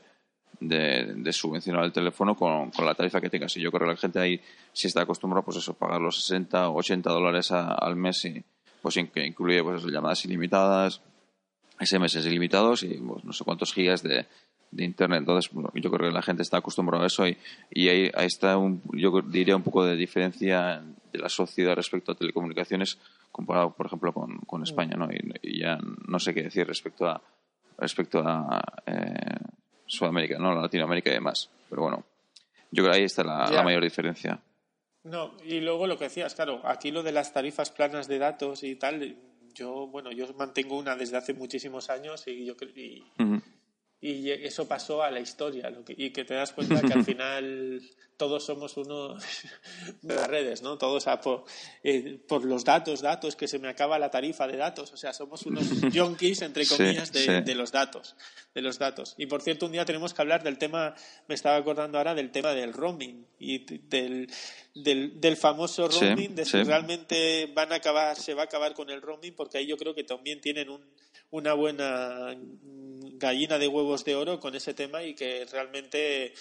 de, 0.58 1.32
subvencionar 1.32 1.84
el 1.84 1.92
teléfono 1.92 2.34
con, 2.34 2.72
con, 2.72 2.84
la 2.84 2.96
tarifa 2.96 3.20
que 3.20 3.30
tengas. 3.30 3.56
Y 3.56 3.60
yo 3.60 3.70
creo 3.70 3.86
que 3.86 3.92
la 3.92 3.96
gente 3.96 4.18
ahí 4.18 4.40
sí 4.72 4.88
está 4.88 5.02
acostumbrada, 5.02 5.44
pues 5.44 5.58
eso, 5.58 5.74
pagar 5.74 6.00
los 6.00 6.20
60 6.20 6.68
o 6.68 6.78
80 6.78 7.10
dólares 7.10 7.52
al 7.52 7.94
mes 7.94 8.24
y 8.24 8.42
pues 8.82 8.96
que 9.14 9.24
incluye 9.24 9.62
pues 9.62 9.84
llamadas 9.84 10.24
ilimitadas, 10.24 11.00
SMS 11.78 12.16
ilimitados 12.26 12.82
y 12.82 12.88
pues, 12.94 13.24
no 13.24 13.32
sé 13.32 13.44
cuántos 13.44 13.72
gigas 13.72 14.02
de, 14.02 14.26
de 14.70 14.84
internet. 14.84 15.20
Entonces, 15.20 15.50
yo 15.52 15.90
creo 15.90 16.10
que 16.10 16.14
la 16.14 16.22
gente 16.22 16.42
está 16.42 16.58
acostumbrada 16.58 17.04
a 17.04 17.06
eso 17.06 17.26
y, 17.26 17.36
y 17.70 17.88
ahí, 17.88 18.10
ahí, 18.14 18.26
está, 18.26 18.56
un, 18.58 18.82
yo 18.92 19.22
diría, 19.22 19.56
un 19.56 19.62
poco 19.62 19.84
de 19.84 19.96
diferencia 19.96 20.82
de 21.12 21.18
la 21.18 21.28
sociedad 21.28 21.74
respecto 21.74 22.12
a 22.12 22.14
telecomunicaciones 22.14 22.98
comparado, 23.32 23.72
por 23.72 23.86
ejemplo, 23.86 24.12
con, 24.12 24.38
con 24.38 24.62
España, 24.62 24.96
¿no? 24.96 25.08
Y, 25.42 25.60
ya 25.60 25.78
no 26.06 26.18
sé 26.18 26.34
qué 26.34 26.42
decir 26.42 26.66
respecto 26.66 27.06
a 27.06 27.20
respecto 27.78 28.20
a 28.20 28.62
eh, 28.86 29.36
Sudamérica, 29.86 30.38
¿no? 30.38 30.54
Latinoamérica 30.54 31.10
y 31.10 31.14
demás. 31.14 31.50
Pero 31.68 31.82
bueno, 31.82 32.04
yo 32.70 32.82
creo 32.82 32.92
que 32.92 32.98
ahí 32.98 33.04
está 33.04 33.22
la, 33.24 33.62
mayor 33.62 33.82
diferencia. 33.82 34.40
No, 35.04 35.36
y 35.44 35.60
luego 35.60 35.86
lo 35.86 35.98
que 35.98 36.04
decías, 36.04 36.34
claro, 36.34 36.60
aquí 36.64 36.90
lo 36.90 37.02
de 37.02 37.12
las 37.12 37.32
tarifas 37.32 37.70
planas 37.70 38.08
de 38.08 38.18
datos 38.18 38.62
y 38.64 38.74
tal, 38.76 39.16
yo, 39.54 39.86
bueno, 39.86 40.10
yo 40.10 40.26
mantengo 40.34 40.76
una 40.76 40.96
desde 40.96 41.16
hace 41.16 41.32
muchísimos 41.32 41.90
años 41.90 42.26
y 42.26 42.44
yo 42.44 42.54
y, 42.74 43.04
y 44.00 44.30
eso 44.30 44.68
pasó 44.68 45.02
a 45.02 45.10
la 45.10 45.20
historia 45.20 45.72
y 45.88 46.10
que 46.10 46.24
te 46.24 46.34
das 46.34 46.52
cuenta 46.52 46.82
que 46.82 46.92
al 46.92 47.04
final 47.04 47.82
todos 48.16 48.44
somos 48.44 48.76
uno 48.76 49.14
de 50.02 50.14
las 50.14 50.26
redes, 50.26 50.62
¿no? 50.62 50.78
Todos 50.78 51.06
a 51.06 51.20
por, 51.20 51.44
eh, 51.82 52.18
por, 52.26 52.44
los 52.44 52.64
datos, 52.64 53.00
datos, 53.00 53.36
que 53.36 53.48
se 53.48 53.58
me 53.58 53.68
acaba 53.68 53.98
la 53.98 54.10
tarifa 54.10 54.46
de 54.46 54.56
datos. 54.56 54.92
O 54.92 54.96
sea, 54.96 55.12
somos 55.12 55.44
unos 55.46 55.68
yonkis, 55.92 56.42
entre 56.42 56.66
comillas, 56.66 57.12
de, 57.12 57.42
de, 57.42 57.54
los 57.54 57.72
datos. 57.72 58.16
De 58.54 58.62
los 58.62 58.78
datos. 58.78 59.14
Y 59.18 59.26
por 59.26 59.42
cierto, 59.42 59.66
un 59.66 59.72
día 59.72 59.84
tenemos 59.84 60.14
que 60.14 60.22
hablar 60.22 60.42
del 60.42 60.58
tema, 60.58 60.94
me 61.28 61.34
estaba 61.34 61.56
acordando 61.56 61.98
ahora 61.98 62.14
del 62.14 62.30
tema 62.30 62.52
del 62.52 62.72
roaming 62.72 63.26
y 63.38 63.58
del, 63.88 64.30
del, 64.74 65.20
del 65.20 65.36
famoso 65.36 65.88
roaming, 65.88 66.34
de 66.34 66.44
si 66.44 66.62
realmente 66.62 67.50
van 67.54 67.72
a 67.72 67.76
acabar, 67.76 68.16
se 68.16 68.34
va 68.34 68.42
a 68.42 68.46
acabar 68.46 68.74
con 68.74 68.90
el 68.90 69.02
roaming, 69.02 69.34
porque 69.34 69.58
ahí 69.58 69.66
yo 69.66 69.76
creo 69.76 69.94
que 69.94 70.04
también 70.04 70.40
tienen 70.40 70.70
un, 70.70 70.82
una 71.30 71.54
buena 71.54 72.36
gallina 73.18 73.58
de 73.58 73.68
huevos 73.68 74.04
de 74.04 74.14
oro 74.14 74.40
con 74.40 74.54
ese 74.54 74.74
tema 74.74 75.02
y 75.02 75.14
que 75.14 75.46
realmente 75.50 76.34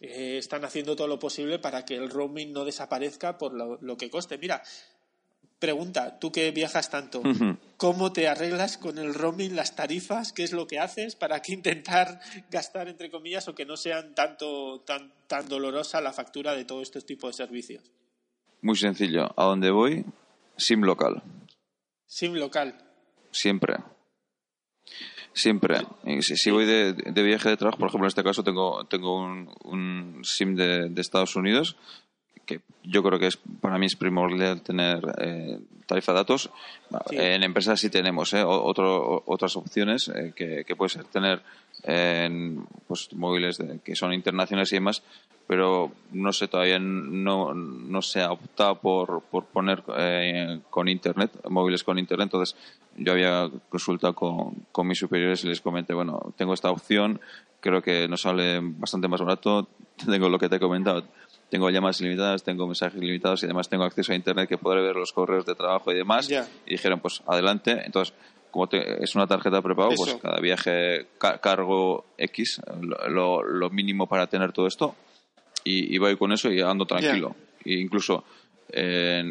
eh, 0.00 0.38
están 0.38 0.64
haciendo 0.64 0.96
todo 0.96 1.08
lo 1.08 1.18
posible 1.18 1.58
para 1.58 1.84
que 1.84 1.96
el 1.96 2.10
roaming 2.10 2.52
no 2.52 2.64
desaparezca 2.64 3.38
por 3.38 3.52
lo, 3.54 3.96
que 3.96 4.10
coste. 4.10 4.38
Mira, 4.38 4.62
pregunta, 5.58 6.18
tú 6.18 6.32
que 6.32 6.50
viajas 6.50 6.90
tanto, 6.90 7.22
¿cómo 7.76 8.12
te 8.12 8.28
arreglas 8.28 8.76
con 8.76 8.98
el 8.98 9.14
roaming, 9.14 9.56
las 9.56 9.76
tarifas? 9.76 10.32
¿Qué 10.32 10.44
es 10.44 10.52
lo 10.52 10.66
que 10.66 10.78
haces 10.78 11.16
para 11.16 11.40
que 11.40 11.52
intentar 11.52 12.20
gastar, 12.50 12.88
entre 12.88 13.10
comillas, 13.10 13.48
o 13.48 13.54
que 13.54 13.64
no 13.64 13.76
sean 13.76 14.14
tanto, 14.14 14.80
tan, 14.80 15.12
tan 15.26 15.48
dolorosa 15.48 16.00
la 16.00 16.12
factura 16.12 16.54
de 16.54 16.64
todo 16.64 16.82
este 16.82 17.00
tipo 17.00 17.28
de 17.28 17.32
servicios? 17.32 17.90
Muy 18.60 18.76
sencillo. 18.76 19.32
A 19.36 19.44
dónde 19.44 19.70
voy, 19.70 20.04
SIM 20.56 20.82
local. 20.82 21.22
SIM 22.06 22.34
local. 22.34 22.74
Siempre. 23.30 23.76
Siempre. 25.34 25.78
Si, 26.20 26.50
voy 26.52 26.64
de, 26.64 26.92
viaje 27.22 27.48
de 27.48 27.56
trabajo, 27.56 27.78
por 27.78 27.88
ejemplo, 27.88 28.06
en 28.06 28.08
este 28.08 28.22
caso 28.22 28.44
tengo, 28.44 28.84
tengo 28.84 29.18
un, 29.64 30.20
SIM 30.22 30.54
de, 30.54 30.92
Estados 30.96 31.34
Unidos, 31.34 31.76
que 32.46 32.60
yo 32.84 33.02
creo 33.02 33.18
que 33.18 33.26
es 33.26 33.38
para 33.60 33.76
mí 33.76 33.86
es 33.86 33.96
primordial 33.96 34.62
tener 34.62 35.02
eh, 35.18 35.58
tarifa 35.86 36.12
de 36.12 36.18
datos. 36.18 36.50
En 37.10 37.42
empresas 37.42 37.80
sí 37.80 37.90
tenemos 37.90 38.32
eh, 38.32 38.44
otras 38.44 39.56
opciones 39.56 40.08
eh, 40.08 40.32
que, 40.36 40.64
que 40.64 40.76
puede 40.76 40.90
ser 40.90 41.04
tener 41.04 41.42
en 41.82 42.64
pues, 42.86 43.12
móviles 43.12 43.58
que 43.82 43.96
son 43.96 44.12
internacionales 44.12 44.72
y 44.72 44.76
demás, 44.76 45.02
pero 45.46 45.92
no 46.12 46.32
sé, 46.32 46.48
todavía 46.48 46.78
no, 46.78 47.52
no 47.54 48.02
se 48.02 48.22
ha 48.22 48.32
optado 48.32 48.76
por, 48.76 49.22
por 49.30 49.44
poner 49.46 49.82
eh, 49.96 50.60
con 50.70 50.88
Internet, 50.88 51.32
móviles 51.48 51.84
con 51.84 51.98
Internet. 51.98 52.26
Entonces, 52.26 52.56
yo 52.96 53.12
había 53.12 53.50
consultado 53.68 54.14
con, 54.14 54.66
con 54.72 54.86
mis 54.86 54.98
superiores 54.98 55.44
y 55.44 55.48
les 55.48 55.60
comenté, 55.60 55.94
bueno, 55.94 56.32
tengo 56.36 56.54
esta 56.54 56.70
opción, 56.70 57.20
creo 57.60 57.82
que 57.82 58.08
nos 58.08 58.22
sale 58.22 58.60
bastante 58.62 59.08
más 59.08 59.20
barato, 59.20 59.68
tengo 60.06 60.28
lo 60.28 60.38
que 60.38 60.48
te 60.48 60.56
he 60.56 60.60
comentado, 60.60 61.04
tengo 61.50 61.70
llamadas 61.70 62.00
ilimitadas, 62.00 62.42
tengo 62.42 62.66
mensajes 62.66 63.00
ilimitados 63.00 63.42
y 63.42 63.46
además 63.46 63.68
tengo 63.68 63.84
acceso 63.84 64.12
a 64.12 64.14
Internet 64.16 64.48
que 64.48 64.58
podré 64.58 64.82
ver 64.82 64.96
los 64.96 65.12
correos 65.12 65.46
de 65.46 65.54
trabajo 65.54 65.92
y 65.92 65.94
demás. 65.94 66.28
Y 66.30 66.70
dijeron, 66.70 67.00
pues 67.00 67.22
adelante. 67.26 67.82
Entonces, 67.84 68.14
como 68.50 68.68
es 68.70 69.14
una 69.14 69.26
tarjeta 69.26 69.62
prepago, 69.62 69.94
pues 69.96 70.16
cada 70.16 70.40
viaje 70.40 71.06
cargo 71.18 72.06
X, 72.18 72.60
lo, 73.08 73.42
lo, 73.42 73.70
mínimo 73.70 74.06
para 74.08 74.26
tener 74.26 74.52
todo 74.52 74.66
esto, 74.66 74.94
y, 75.64 75.96
voy 75.98 76.16
con 76.16 76.32
eso 76.32 76.50
y 76.50 76.60
ando 76.60 76.86
tranquilo. 76.86 77.34
E 77.64 77.74
incluso 77.74 78.24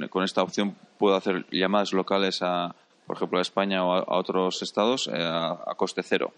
con 0.10 0.24
esta 0.24 0.42
opción 0.44 0.76
puedo 0.98 1.16
hacer 1.16 1.46
llamadas 1.52 1.94
locales 1.94 2.42
a, 2.42 2.76
por 3.08 3.16
ejemplo, 3.18 3.40
a 3.40 3.42
España 3.42 3.86
o 3.86 3.94
a, 3.94 4.18
otros 4.18 4.62
estados 4.62 5.08
eh, 5.08 5.12
a, 5.16 5.74
coste 5.76 6.04
cero. 6.04 6.34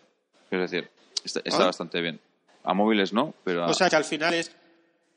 Es 0.51 0.60
decir, 0.71 0.89
está, 1.23 1.41
Ah. 1.63 1.65
bastante 1.67 2.01
bien. 2.01 2.19
A 2.63 2.73
móviles 2.73 3.13
no, 3.13 3.34
pero 3.43 3.63
a- 3.63 3.67
O 3.69 3.73
sea 3.73 3.89
que 3.89 3.95
al 3.95 4.06
final 4.06 4.34
es. 4.34 4.51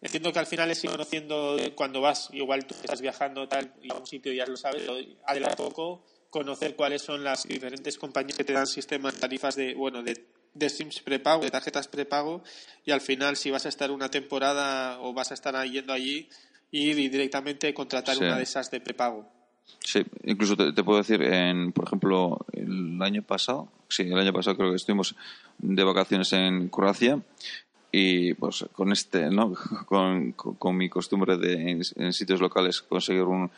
Entiendo 0.00 0.32
que 0.32 0.38
al 0.38 0.46
final 0.46 0.70
es 0.70 0.84
ir 0.84 0.90
conociendo 0.90 1.56
cuando 1.74 2.00
vas, 2.00 2.28
igual 2.32 2.64
tú 2.66 2.74
estás 2.80 3.00
viajando 3.00 3.48
tal, 3.48 3.72
y 3.82 3.90
a 3.90 3.96
un 3.96 4.06
sitio 4.06 4.32
ya 4.32 4.46
lo 4.46 4.56
sabes, 4.56 4.82
pero 4.86 4.96
adelante 5.26 5.56
poco, 5.56 6.04
conocer 6.30 6.76
cuáles 6.76 7.02
son 7.02 7.24
las 7.24 7.42
diferentes 7.48 7.98
compañías 7.98 8.36
que 8.38 8.44
te 8.44 8.52
dan 8.52 8.68
sistemas, 8.68 9.14
tarifas 9.16 9.56
de, 9.56 9.74
bueno, 9.74 10.04
de, 10.04 10.24
de 10.54 10.68
SIMs 10.70 11.00
prepago, 11.00 11.42
de 11.42 11.50
tarjetas 11.50 11.88
prepago, 11.88 12.44
y 12.84 12.92
al 12.92 13.00
final 13.00 13.36
si 13.36 13.50
vas 13.50 13.66
a 13.66 13.70
estar 13.70 13.90
una 13.90 14.08
temporada 14.08 15.00
o 15.00 15.12
vas 15.12 15.32
a 15.32 15.34
estar 15.34 15.60
yendo 15.66 15.92
allí, 15.92 16.28
ir 16.70 16.96
y 16.96 17.08
directamente 17.08 17.74
contratar 17.74 18.14
Sí. 18.16 18.22
una 18.22 18.36
de 18.36 18.44
esas 18.44 18.70
de 18.70 18.80
prepago. 18.80 19.28
Sí, 19.80 20.04
incluso 20.24 20.56
te, 20.56 20.84
puedo 20.84 20.98
decir, 20.98 21.22
en, 21.22 21.72
por 21.72 21.86
ejemplo, 21.86 22.44
el 22.52 23.00
año 23.00 23.22
pasado, 23.22 23.68
sí, 23.88 24.02
el 24.02 24.18
año 24.18 24.32
pasado 24.32 24.56
creo 24.56 24.70
que 24.70 24.76
estuvimos 24.76 25.16
de 25.58 25.82
vacaciones 25.82 26.32
en 26.34 26.68
Croacia 26.68 27.20
y 27.90 28.34
pues 28.34 28.66
con 28.72 28.92
este, 28.92 29.30
¿no? 29.30 29.54
Con, 29.86 30.32
con, 30.32 30.76
mi 30.76 30.90
costumbre 30.90 31.38
de 31.38 31.70
en, 31.70 31.82
en 31.96 32.12
sitios 32.12 32.40
locales 32.40 32.82
conseguir 32.82 33.22
un... 33.22 33.50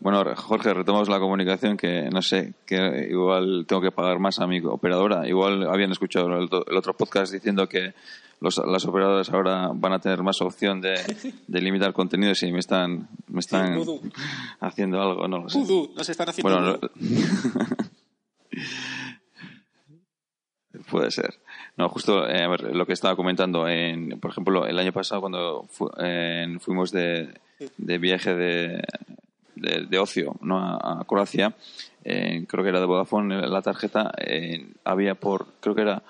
Bueno, 0.00 0.24
Jorge, 0.36 0.74
retomamos 0.74 1.08
la 1.08 1.18
comunicación 1.18 1.76
que 1.76 2.08
no 2.10 2.22
sé, 2.22 2.54
que 2.66 3.08
igual 3.10 3.66
tengo 3.66 3.82
que 3.82 3.92
pagar 3.92 4.18
más 4.18 4.38
a 4.38 4.46
mi 4.46 4.60
operadora. 4.60 5.28
Igual 5.28 5.68
habían 5.68 5.92
escuchado 5.92 6.26
el, 6.38 6.48
el 6.66 6.76
otro 6.76 6.96
podcast 6.96 7.32
diciendo 7.32 7.68
que 7.68 7.94
los, 8.40 8.58
las 8.66 8.84
operadoras 8.86 9.28
ahora 9.30 9.70
van 9.74 9.92
a 9.92 9.98
tener 9.98 10.22
más 10.22 10.40
opción 10.40 10.80
de, 10.80 10.94
de 11.46 11.60
limitar 11.60 11.92
contenidos 11.92 12.42
y 12.42 12.52
me 12.52 12.60
están, 12.60 13.08
me 13.28 13.40
están 13.40 13.84
Sí, 13.84 14.00
haciendo 14.60 15.00
algo, 15.02 15.28
no 15.28 15.38
lo 15.38 15.48
sé. 15.48 15.58
Vudú, 15.58 15.90
nos 15.96 16.08
están 16.08 16.28
haciendo 16.28 16.50
Bueno, 16.50 16.78
puede 20.90 21.10
ser. 21.10 21.34
No, 21.76 21.88
justo 21.88 22.26
eh, 22.28 22.42
a 22.42 22.48
ver, 22.48 22.74
lo 22.74 22.86
que 22.86 22.92
estaba 22.92 23.16
comentando, 23.16 23.68
en, 23.68 24.18
por 24.20 24.30
ejemplo, 24.30 24.66
el 24.66 24.78
año 24.78 24.92
pasado 24.92 25.20
cuando 25.20 25.64
fu- 25.70 25.90
en- 25.98 26.60
fuimos 26.60 26.90
de, 26.92 27.34
de 27.76 27.98
viaje 27.98 28.34
de, 28.34 28.82
de, 29.56 29.86
de 29.86 29.98
ocio 29.98 30.36
¿no? 30.40 30.58
a, 30.58 31.00
a 31.00 31.04
Croacia, 31.04 31.54
eh, 32.04 32.44
creo 32.48 32.62
que 32.62 32.70
era 32.70 32.80
de 32.80 32.86
Vodafone, 32.86 33.46
la 33.48 33.62
tarjeta 33.62 34.12
eh, 34.18 34.66
había 34.84 35.14
por, 35.14 35.46
creo 35.60 35.74
que 35.74 35.82
era 35.82 36.02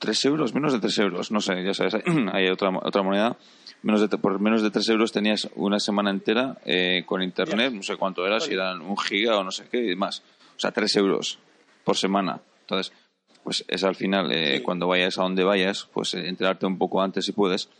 3 0.00 0.24
euros, 0.24 0.52
menos 0.54 0.72
de 0.72 0.80
3 0.80 0.98
euros, 0.98 1.30
no 1.30 1.40
sé, 1.40 1.62
ya 1.62 1.72
sabes, 1.74 1.94
hay 2.32 2.48
otra, 2.52 2.70
otra 2.82 3.02
moneda. 3.02 3.36
Menos 3.82 4.00
de, 4.02 4.08
por 4.18 4.40
menos 4.40 4.62
de 4.62 4.70
3 4.70 4.88
euros 4.90 5.12
tenías 5.12 5.48
una 5.54 5.78
semana 5.78 6.10
entera 6.10 6.58
eh, 6.64 7.04
con 7.06 7.22
internet, 7.22 7.72
no 7.72 7.82
sé 7.82 7.96
cuánto 7.96 8.26
era, 8.26 8.40
si 8.40 8.52
eran 8.52 8.80
un 8.82 8.96
giga 8.98 9.38
o 9.38 9.44
no 9.44 9.50
sé 9.52 9.68
qué 9.70 9.78
y 9.78 9.88
demás. 9.90 10.22
O 10.56 10.60
sea, 10.60 10.70
3 10.72 10.96
euros 10.96 11.38
por 11.84 11.96
semana. 11.96 12.40
Entonces, 12.62 12.92
pues 13.44 13.64
es 13.68 13.84
al 13.84 13.94
final, 13.94 14.30
eh, 14.32 14.56
Sí. 14.58 14.62
cuando 14.62 14.86
vayas 14.86 15.16
a 15.18 15.22
donde 15.22 15.44
vayas, 15.44 15.88
pues 15.94 16.12
eh, 16.14 16.28
enterarte 16.28 16.66
un 16.66 16.76
poco 16.76 17.00
antes 17.00 17.24
si 17.24 17.32
puedes 17.32 17.70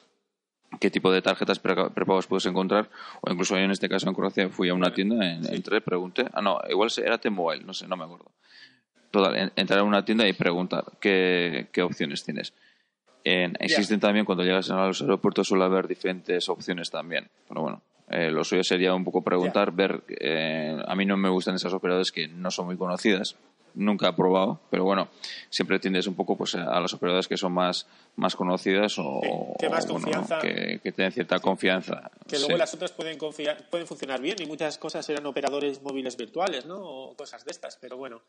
qué 0.81 0.89
tipo 0.91 1.11
de 1.13 1.21
tarjetas 1.21 1.59
pre- 1.59 1.91
prepagos 1.91 2.27
puedes 2.29 2.47
encontrar 2.47 2.89
o 3.23 3.31
incluso 3.31 3.57
yo 3.57 3.65
en 3.65 3.73
este 3.73 3.89
caso 3.89 4.09
en 4.09 4.15
Croacia 4.15 4.49
fui 4.51 4.69
a 4.69 4.75
una 4.75 4.95
tienda 4.95 5.17
en- 5.29 5.53
entré 5.53 5.81
pregunté 5.81 6.25
ah 6.33 6.41
no 6.41 6.61
igual 6.71 6.91
se- 6.91 7.03
era 7.05 7.19
T-Mobile 7.19 7.65
no 7.65 7.75
sé 7.75 7.89
no 7.89 7.97
me 7.97 8.05
acuerdo 8.05 8.31
total 9.11 9.37
en- 9.37 9.53
entrar 9.57 9.81
a 9.81 9.83
una 9.85 10.05
tienda 10.05 10.27
y 10.29 10.33
preguntar 10.33 10.85
qué, 11.01 11.69
qué 11.73 11.83
opciones 11.83 12.25
tienes 12.25 12.53
En- 13.25 13.57
existen 13.61 14.01
también 14.01 14.25
cuando 14.25 14.45
llegas 14.45 14.71
a 14.71 14.87
los 14.87 15.03
aeropuertos 15.03 15.49
suele 15.49 15.65
haber 15.65 15.87
diferentes 15.89 16.49
opciones 16.49 16.91
también 16.91 17.29
pero 17.49 17.63
bueno 17.63 17.83
eh, 18.09 18.31
lo 18.31 18.43
suyo 18.45 18.65
sería 18.65 18.95
un 18.95 19.05
poco 19.05 19.23
preguntar 19.23 19.73
ver 19.73 20.03
eh, 20.09 20.77
a 20.87 20.95
mí 20.97 21.05
no 21.07 21.17
me 21.17 21.29
gustan 21.29 21.55
esas 21.55 21.73
operadoras 21.75 22.11
que 22.13 22.29
no 22.29 22.51
son 22.51 22.67
muy 22.67 22.77
conocidas 22.77 23.37
nunca 23.75 24.09
he 24.09 24.13
probado 24.15 24.59
pero 24.71 24.85
bueno 24.85 25.09
siempre 25.49 25.79
tiendes 25.79 26.07
un 26.09 26.15
poco 26.15 26.37
pues 26.37 26.55
a 26.57 26.81
las 26.81 26.93
operadoras 26.95 27.29
que 27.29 27.37
son 27.37 27.53
más 27.53 27.87
más 28.17 28.35
conocidas 28.35 28.97
o, 28.99 29.55
que 29.61 29.69
más 29.69 29.85
o, 29.85 29.93
bueno, 29.93 30.07
confianza. 30.07 30.39
que, 30.41 30.81
que 30.83 30.91
tienen 30.93 31.13
cierta 31.13 31.39
confianza 31.39 32.11
Que 32.27 32.37
Sí. 32.37 32.43
luego 32.43 32.59
las 32.59 32.75
otras 32.75 32.91
pueden, 32.93 33.17
confiar- 33.19 33.69
pueden 33.71 33.87
funcionar 33.87 34.21
bien 34.21 34.37
y 34.41 34.47
muchas 34.47 34.77
cosas 34.79 35.09
eran 35.09 35.25
operadores 35.27 35.81
móviles 35.83 36.17
virtuales, 36.17 36.67
¿no? 36.67 36.77
O 36.81 37.15
cosas 37.17 37.45
de 37.45 37.51
estas, 37.53 37.77
pero 37.81 37.97
bueno. 37.97 38.21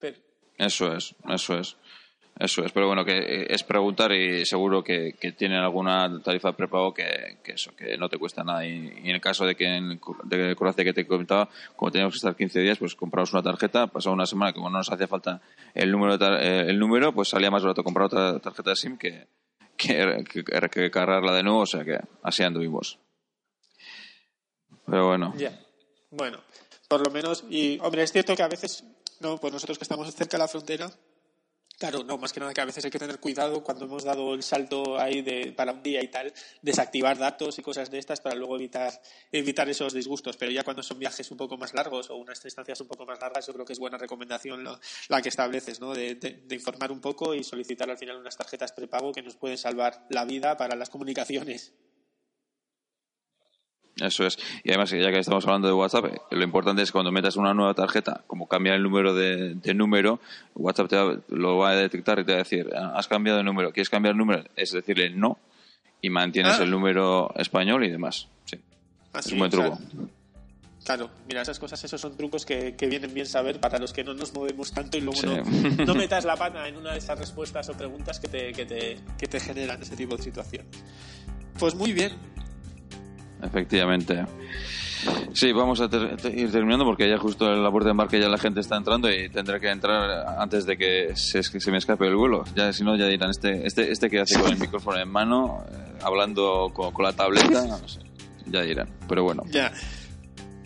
Pero, 0.00 0.16
Eso 0.58 0.92
es, 0.94 1.14
eso 1.28 1.58
es. 1.58 1.76
Eso 2.38 2.64
es, 2.64 2.72
pero 2.72 2.86
bueno, 2.86 3.04
que 3.04 3.18
eh, 3.18 3.46
es 3.50 3.62
preguntar 3.64 4.12
y 4.12 4.46
seguro 4.46 4.82
que, 4.82 5.14
que 5.20 5.32
tienen 5.32 5.58
alguna 5.58 6.22
tarifa 6.22 6.52
prepago 6.52 6.94
que, 6.94 7.36
que 7.44 7.52
eso, 7.52 7.74
que 7.76 7.98
no 7.98 8.08
te 8.08 8.16
cuesta 8.16 8.42
nada. 8.42 8.64
Y, 8.66 8.70
y 8.70 9.10
en 9.10 9.16
el 9.16 9.20
caso 9.20 9.44
de 9.44 9.54
que 9.54 9.66
en 9.66 10.00
de 10.24 10.56
Croacia 10.56 10.82
que 10.84 10.94
te 10.94 11.06
comentaba, 11.06 11.50
como 11.76 11.90
teníamos 11.90 12.14
que 12.14 12.18
estar 12.18 12.34
15 12.34 12.60
días, 12.60 12.78
pues 12.78 12.94
compramos 12.94 13.30
una 13.34 13.42
tarjeta, 13.42 13.88
pasaba 13.88 14.14
una 14.14 14.24
semana 14.24 14.52
que 14.52 14.56
como 14.56 14.70
no 14.70 14.78
nos 14.78 14.90
hacía 14.90 15.06
falta 15.06 15.42
el 15.74 15.90
número, 15.92 16.16
de 16.16 16.18
tar- 16.18 16.40
eh, 16.42 16.60
el 16.70 16.78
número 16.78 17.12
pues 17.12 17.28
salía 17.28 17.50
más 17.50 17.62
barato 17.62 17.84
comprar 17.84 18.06
otra 18.06 18.38
tarjeta 18.38 18.70
de 18.70 18.76
SIM 18.76 18.96
que, 18.96 19.26
que, 19.76 20.24
que, 20.24 20.42
que 20.70 20.90
cargarla 20.90 21.34
de 21.34 21.42
nuevo, 21.42 21.58
o 21.60 21.66
sea 21.66 21.84
que 21.84 21.98
así 22.22 22.42
anduvimos. 22.42 22.98
Pero 24.86 25.08
bueno, 25.08 25.34
ya. 25.36 25.58
Bueno, 26.10 26.38
por 26.88 27.04
lo 27.06 27.12
menos. 27.12 27.44
Y, 27.50 27.78
hombre, 27.80 28.02
es 28.02 28.12
cierto 28.12 28.34
que 28.34 28.42
a 28.42 28.48
veces, 28.48 28.82
no, 29.20 29.38
pues 29.38 29.52
nosotros 29.52 29.78
que 29.78 29.84
estamos 29.84 30.12
cerca 30.14 30.36
de 30.36 30.42
la 30.42 30.48
frontera, 30.48 30.90
claro, 31.78 32.04
no, 32.04 32.18
más 32.18 32.32
que 32.32 32.40
nada 32.40 32.52
que 32.54 32.60
a 32.60 32.64
veces 32.64 32.84
hay 32.84 32.90
que 32.90 32.98
tener 32.98 33.20
cuidado 33.20 33.62
cuando 33.62 33.84
hemos 33.84 34.04
dado 34.04 34.34
el 34.34 34.42
salto 34.42 34.98
ahí 34.98 35.22
de, 35.22 35.52
para 35.52 35.72
un 35.72 35.82
día 35.82 36.02
y 36.02 36.08
tal, 36.08 36.32
desactivar 36.62 37.18
datos 37.18 37.58
y 37.58 37.62
cosas 37.62 37.90
de 37.90 37.98
estas 37.98 38.20
para 38.20 38.34
luego 38.34 38.56
evitar, 38.56 39.00
evitar 39.30 39.68
esos 39.68 39.92
disgustos. 39.92 40.36
Pero 40.36 40.52
ya 40.52 40.64
cuando 40.64 40.82
son 40.82 40.98
viajes 40.98 41.30
un 41.30 41.36
poco 41.36 41.56
más 41.56 41.74
largos 41.74 42.10
o 42.10 42.16
unas 42.16 42.42
distancias 42.42 42.80
un 42.80 42.88
poco 42.88 43.06
más 43.06 43.20
largas, 43.20 43.46
yo 43.46 43.52
creo 43.52 43.64
que 43.64 43.74
es 43.74 43.78
buena 43.78 43.98
recomendación 43.98 44.64
la 45.08 45.22
que 45.22 45.28
estableces, 45.28 45.80
¿no? 45.80 45.94
De 45.94 46.44
informar 46.50 46.90
un 46.92 47.00
poco 47.00 47.34
y 47.34 47.44
solicitar 47.44 47.90
al 47.90 47.98
final 47.98 48.16
unas 48.16 48.36
tarjetas 48.36 48.72
prepago 48.72 49.12
que 49.12 49.22
nos 49.22 49.36
pueden 49.36 49.58
salvar 49.58 50.06
la 50.10 50.24
vida 50.24 50.56
para 50.56 50.76
las 50.76 50.90
comunicaciones. 50.90 51.72
Eso 54.00 54.26
es. 54.26 54.38
Y 54.64 54.70
además, 54.70 54.90
ya 54.90 55.10
que 55.10 55.18
estamos 55.18 55.44
hablando 55.46 55.68
de 55.68 55.74
WhatsApp, 55.74 56.06
eh, 56.06 56.20
lo 56.30 56.42
importante 56.42 56.82
es 56.82 56.90
cuando 56.92 57.12
metas 57.12 57.36
una 57.36 57.52
nueva 57.54 57.74
tarjeta, 57.74 58.22
como 58.26 58.46
cambia 58.48 58.74
el 58.74 58.82
número 58.82 59.14
de, 59.14 59.54
de 59.54 59.74
número, 59.74 60.20
WhatsApp 60.54 60.88
te 60.88 60.96
va- 60.96 61.18
lo 61.28 61.58
va 61.58 61.70
a 61.70 61.76
detectar 61.76 62.18
y 62.18 62.24
te 62.24 62.32
va 62.32 62.36
a 62.36 62.42
decir, 62.42 62.68
"Ah, 62.74 62.92
has 62.96 63.08
cambiado 63.08 63.38
de 63.38 63.44
número, 63.44 63.72
¿quieres 63.72 63.90
cambiar 63.90 64.12
el 64.12 64.18
número? 64.18 64.44
Es 64.56 64.72
decirle 64.72 65.10
no 65.10 65.38
y 66.00 66.08
mantienes 66.10 66.58
Ah. 66.58 66.62
el 66.64 66.70
número 66.70 67.30
español 67.36 67.84
y 67.84 67.90
demás. 67.90 68.28
Sí. 68.46 68.58
Así, 69.12 69.28
es 69.28 69.32
un 69.34 69.38
buen 69.40 69.50
truco. 69.50 69.78
Claro, 70.84 71.10
mira, 71.28 71.42
esas 71.42 71.58
cosas, 71.58 71.84
esos 71.84 72.00
son 72.00 72.16
trucos 72.16 72.46
que, 72.46 72.74
que 72.74 72.86
vienen 72.86 73.12
bien 73.12 73.26
saber 73.26 73.60
para 73.60 73.78
los 73.78 73.92
que 73.92 74.02
no 74.02 74.14
nos 74.14 74.32
movemos 74.32 74.72
tanto 74.72 74.96
y 74.96 75.02
luego 75.02 75.20
Sí. 75.20 75.26
no, 75.26 75.34
no 75.86 75.94
metas 75.94 76.24
la 76.24 76.36
pata 76.36 76.66
en 76.66 76.76
una 76.78 76.92
de 76.92 76.98
esas 76.98 77.18
respuestas 77.18 77.68
o 77.68 77.74
preguntas 77.74 78.18
que 78.18 78.28
te, 78.28 78.52
que, 78.52 78.64
te, 78.64 78.96
que 79.18 79.26
te 79.26 79.38
generan 79.40 79.82
ese 79.82 79.94
tipo 79.94 80.16
de 80.16 80.22
situación. 80.22 80.64
Pues 81.58 81.74
muy 81.74 81.92
bien. 81.92 82.12
Efectivamente. 83.42 84.24
Sí, 85.32 85.50
vamos 85.52 85.80
a 85.80 85.88
ter- 85.88 86.16
te- 86.18 86.28
ir 86.28 86.52
terminando 86.52 86.84
porque 86.84 87.08
ya 87.08 87.16
justo 87.16 87.50
en 87.50 87.62
la 87.62 87.70
puerta 87.70 87.86
de 87.86 87.92
embarque 87.92 88.20
ya 88.20 88.28
la 88.28 88.36
gente 88.36 88.60
está 88.60 88.76
entrando 88.76 89.10
y 89.10 89.30
tendré 89.30 89.58
que 89.58 89.70
entrar 89.70 90.26
antes 90.38 90.66
de 90.66 90.76
que 90.76 91.12
se, 91.16 91.42
se 91.42 91.70
me 91.70 91.78
escape 91.78 92.06
el 92.06 92.16
vuelo. 92.16 92.44
Ya 92.54 92.70
si 92.74 92.84
no 92.84 92.94
ya 92.96 93.06
dirán 93.06 93.30
este 93.30 93.66
este 93.66 93.90
este 93.90 94.10
que 94.10 94.20
hace 94.20 94.38
con 94.38 94.52
el 94.52 94.58
micrófono 94.58 94.98
en 94.98 95.08
mano, 95.08 95.64
eh, 95.72 95.76
hablando 96.02 96.70
con, 96.74 96.92
con 96.92 97.04
la 97.06 97.12
tableta, 97.14 97.64
no 97.66 97.88
sé, 97.88 98.00
ya 98.46 98.60
dirán. 98.62 98.90
Pero 99.08 99.22
bueno. 99.24 99.42
Ya. 99.50 99.72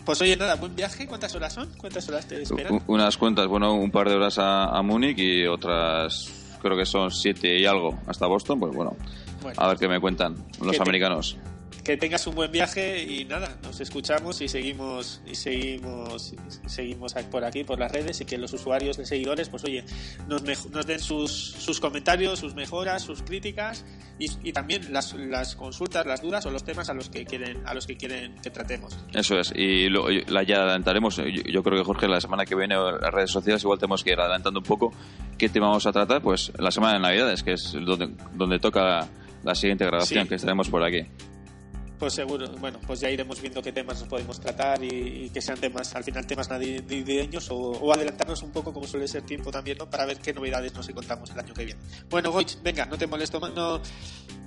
Pues 0.03 0.21
oye, 0.21 0.35
nada, 0.35 0.55
buen 0.55 0.75
viaje. 0.75 1.07
¿Cuántas 1.07 1.33
horas 1.33 1.53
son? 1.53 1.69
¿Cuántas 1.77 2.07
horas 2.09 2.27
te 2.27 2.41
esperan? 2.41 2.73
U- 2.73 2.81
Unas 2.87 3.15
cuentas, 3.17 3.47
bueno, 3.47 3.73
un 3.73 3.89
par 3.89 4.09
de 4.09 4.15
horas 4.15 4.37
a, 4.37 4.65
a 4.65 4.81
Múnich 4.83 5.17
y 5.17 5.45
otras, 5.47 6.57
creo 6.61 6.75
que 6.77 6.85
son 6.85 7.09
siete 7.09 7.57
y 7.57 7.65
algo 7.65 7.97
hasta 8.05 8.27
Boston. 8.27 8.59
Pues 8.59 8.73
bueno, 8.75 8.97
Bueno, 9.41 9.59
a 9.61 9.67
ver 9.69 9.77
qué 9.77 9.87
me 9.87 9.99
cuentan 10.01 10.35
los 10.61 10.75
te- 10.75 10.81
americanos. 10.81 11.37
Que 11.85 11.97
tengas 11.97 12.25
un 12.25 12.33
buen 12.33 12.51
viaje 12.51 13.03
y 13.03 13.25
nada, 13.25 13.57
nos 13.63 13.79
escuchamos 13.79 14.41
y 14.41 14.47
seguimos 14.47 15.21
y 15.25 15.35
seguimos 15.35 16.33
y 16.33 16.67
seguimos 16.69 17.13
por 17.31 17.45
aquí 17.45 17.63
por 17.63 17.79
las 17.79 17.91
redes 17.91 18.19
y 18.21 18.25
que 18.25 18.39
los 18.39 18.51
usuarios 18.53 18.97
de 18.97 19.05
seguidores 19.05 19.49
pues 19.49 19.63
oye 19.65 19.85
nos, 20.27 20.41
nos 20.43 20.85
den 20.87 20.99
sus, 20.99 21.31
sus 21.31 21.79
comentarios, 21.79 22.39
sus 22.39 22.55
mejoras, 22.55 23.03
sus 23.03 23.21
críticas 23.21 23.85
y, 24.17 24.25
y 24.43 24.51
también 24.51 24.91
las, 24.91 25.13
las 25.13 25.55
consultas, 25.55 26.07
las 26.07 26.21
dudas 26.23 26.43
o 26.47 26.51
los 26.51 26.63
temas 26.63 26.89
a 26.89 26.95
los 26.95 27.09
que 27.09 27.23
quieren 27.23 27.61
a 27.67 27.75
los 27.75 27.85
que 27.85 27.95
quieren 27.95 28.33
que 28.41 28.49
tratemos. 28.49 28.97
Eso 29.13 29.39
es, 29.39 29.53
y 29.55 29.87
lo, 29.87 30.09
la 30.09 30.41
ya 30.41 30.57
adelantaremos. 30.63 31.17
Yo, 31.17 31.23
yo 31.25 31.61
creo 31.61 31.77
que 31.77 31.83
Jorge, 31.85 32.07
la 32.07 32.19
semana 32.19 32.45
que 32.45 32.55
viene, 32.55 32.73
en 32.75 32.81
las 32.99 33.13
redes 33.13 33.29
sociales, 33.29 33.61
igual 33.63 33.77
tenemos 33.77 34.03
que 34.03 34.11
ir 34.11 34.19
adelantando 34.19 34.59
un 34.59 34.65
poco 34.65 34.91
qué 35.37 35.49
tema 35.49 35.67
vamos 35.67 35.85
a 35.85 35.91
tratar. 35.91 36.21
Pues 36.23 36.51
la 36.57 36.71
semana 36.71 36.93
de 36.93 36.99
Navidades, 37.01 37.43
que 37.43 37.53
es 37.53 37.73
donde, 37.73 38.09
donde 38.33 38.57
toca 38.57 39.07
la 39.43 39.53
siguiente 39.53 39.85
grabación 39.85 40.23
Sí. 40.23 40.29
que 40.29 40.35
estaremos 40.35 40.67
por 40.69 40.83
aquí. 40.83 41.05
Pues 41.97 42.13
seguro, 42.13 42.49
bueno, 42.59 42.79
pues 42.85 42.99
ya 42.99 43.09
iremos 43.09 43.41
viendo 43.41 43.61
qué 43.61 43.71
temas 43.71 43.99
nos 43.99 44.09
podemos 44.09 44.39
tratar 44.39 44.83
y, 44.83 45.29
que 45.29 45.41
sean 45.41 45.57
temas, 45.57 45.95
al 45.95 46.03
final 46.03 46.27
temas 46.27 46.49
navideños 46.49 47.49
o, 47.51 47.55
o, 47.55 47.93
adelantarnos 47.93 48.43
un 48.43 48.51
poco, 48.51 48.73
como 48.73 48.85
suele 48.85 49.07
ser 49.07 49.23
tiempo 49.23 49.49
también, 49.49 49.77
¿no? 49.77 49.89
Para 49.89 50.05
ver 50.05 50.19
qué 50.19 50.33
novedades 50.33 50.73
nos 50.73 50.87
encontramos 50.89 51.29
el 51.31 51.39
año 51.39 51.53
que 51.53 51.65
viene. 51.65 51.79
Bueno, 52.09 52.31
Goich, 52.31 52.61
venga, 52.61 52.85
no 52.85 52.97
te 52.97 53.07
molesto 53.07 53.39
más, 53.39 53.53
no, 53.53 53.81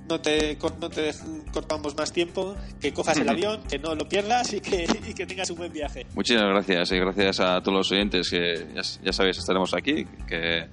no 0.09 0.19
te, 0.19 0.57
no 0.81 0.89
te 0.89 1.11
cortamos 1.53 1.95
más 1.95 2.11
tiempo, 2.11 2.55
que 2.81 2.91
cojas 2.91 3.17
el 3.17 3.29
avión, 3.35 3.61
que 3.69 3.79
no 3.79 3.95
lo 3.95 4.09
pierdas 4.09 4.53
y 4.53 4.59
que, 4.59 4.85
y 5.07 5.13
que 5.13 5.25
tengas 5.25 5.49
un 5.51 5.57
buen 5.57 5.71
viaje. 5.71 6.05
Muchísimas 6.15 6.49
gracias 6.49 6.91
y 6.91 6.99
gracias 6.99 7.39
a 7.39 7.61
todos 7.61 7.77
los 7.77 7.91
oyentes 7.91 8.29
que 8.29 8.67
ya, 8.75 8.81
ya 9.03 9.13
sabéis, 9.13 9.37
estaremos 9.37 9.73
aquí 9.73 10.05
que 10.27 10.67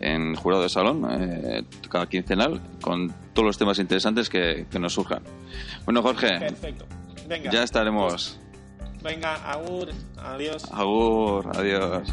en 0.00 0.34
Jurado 0.34 0.62
de 0.62 0.68
Salón, 0.68 1.06
eh, 1.10 1.62
cada 1.90 2.06
quincenal, 2.06 2.60
con 2.80 3.14
todos 3.34 3.46
los 3.46 3.58
temas 3.58 3.78
interesantes 3.78 4.28
que, 4.28 4.66
que 4.70 4.78
nos 4.78 4.94
surjan. 4.94 5.22
Bueno, 5.84 6.02
Jorge, 6.02 6.38
Perfecto. 6.38 6.86
Venga. 7.28 7.50
ya 7.50 7.62
estaremos. 7.62 8.40
Venga, 9.02 9.34
agur, 9.34 9.90
adiós. 10.16 10.64
Agur, 10.72 11.56
adiós. 11.56 12.08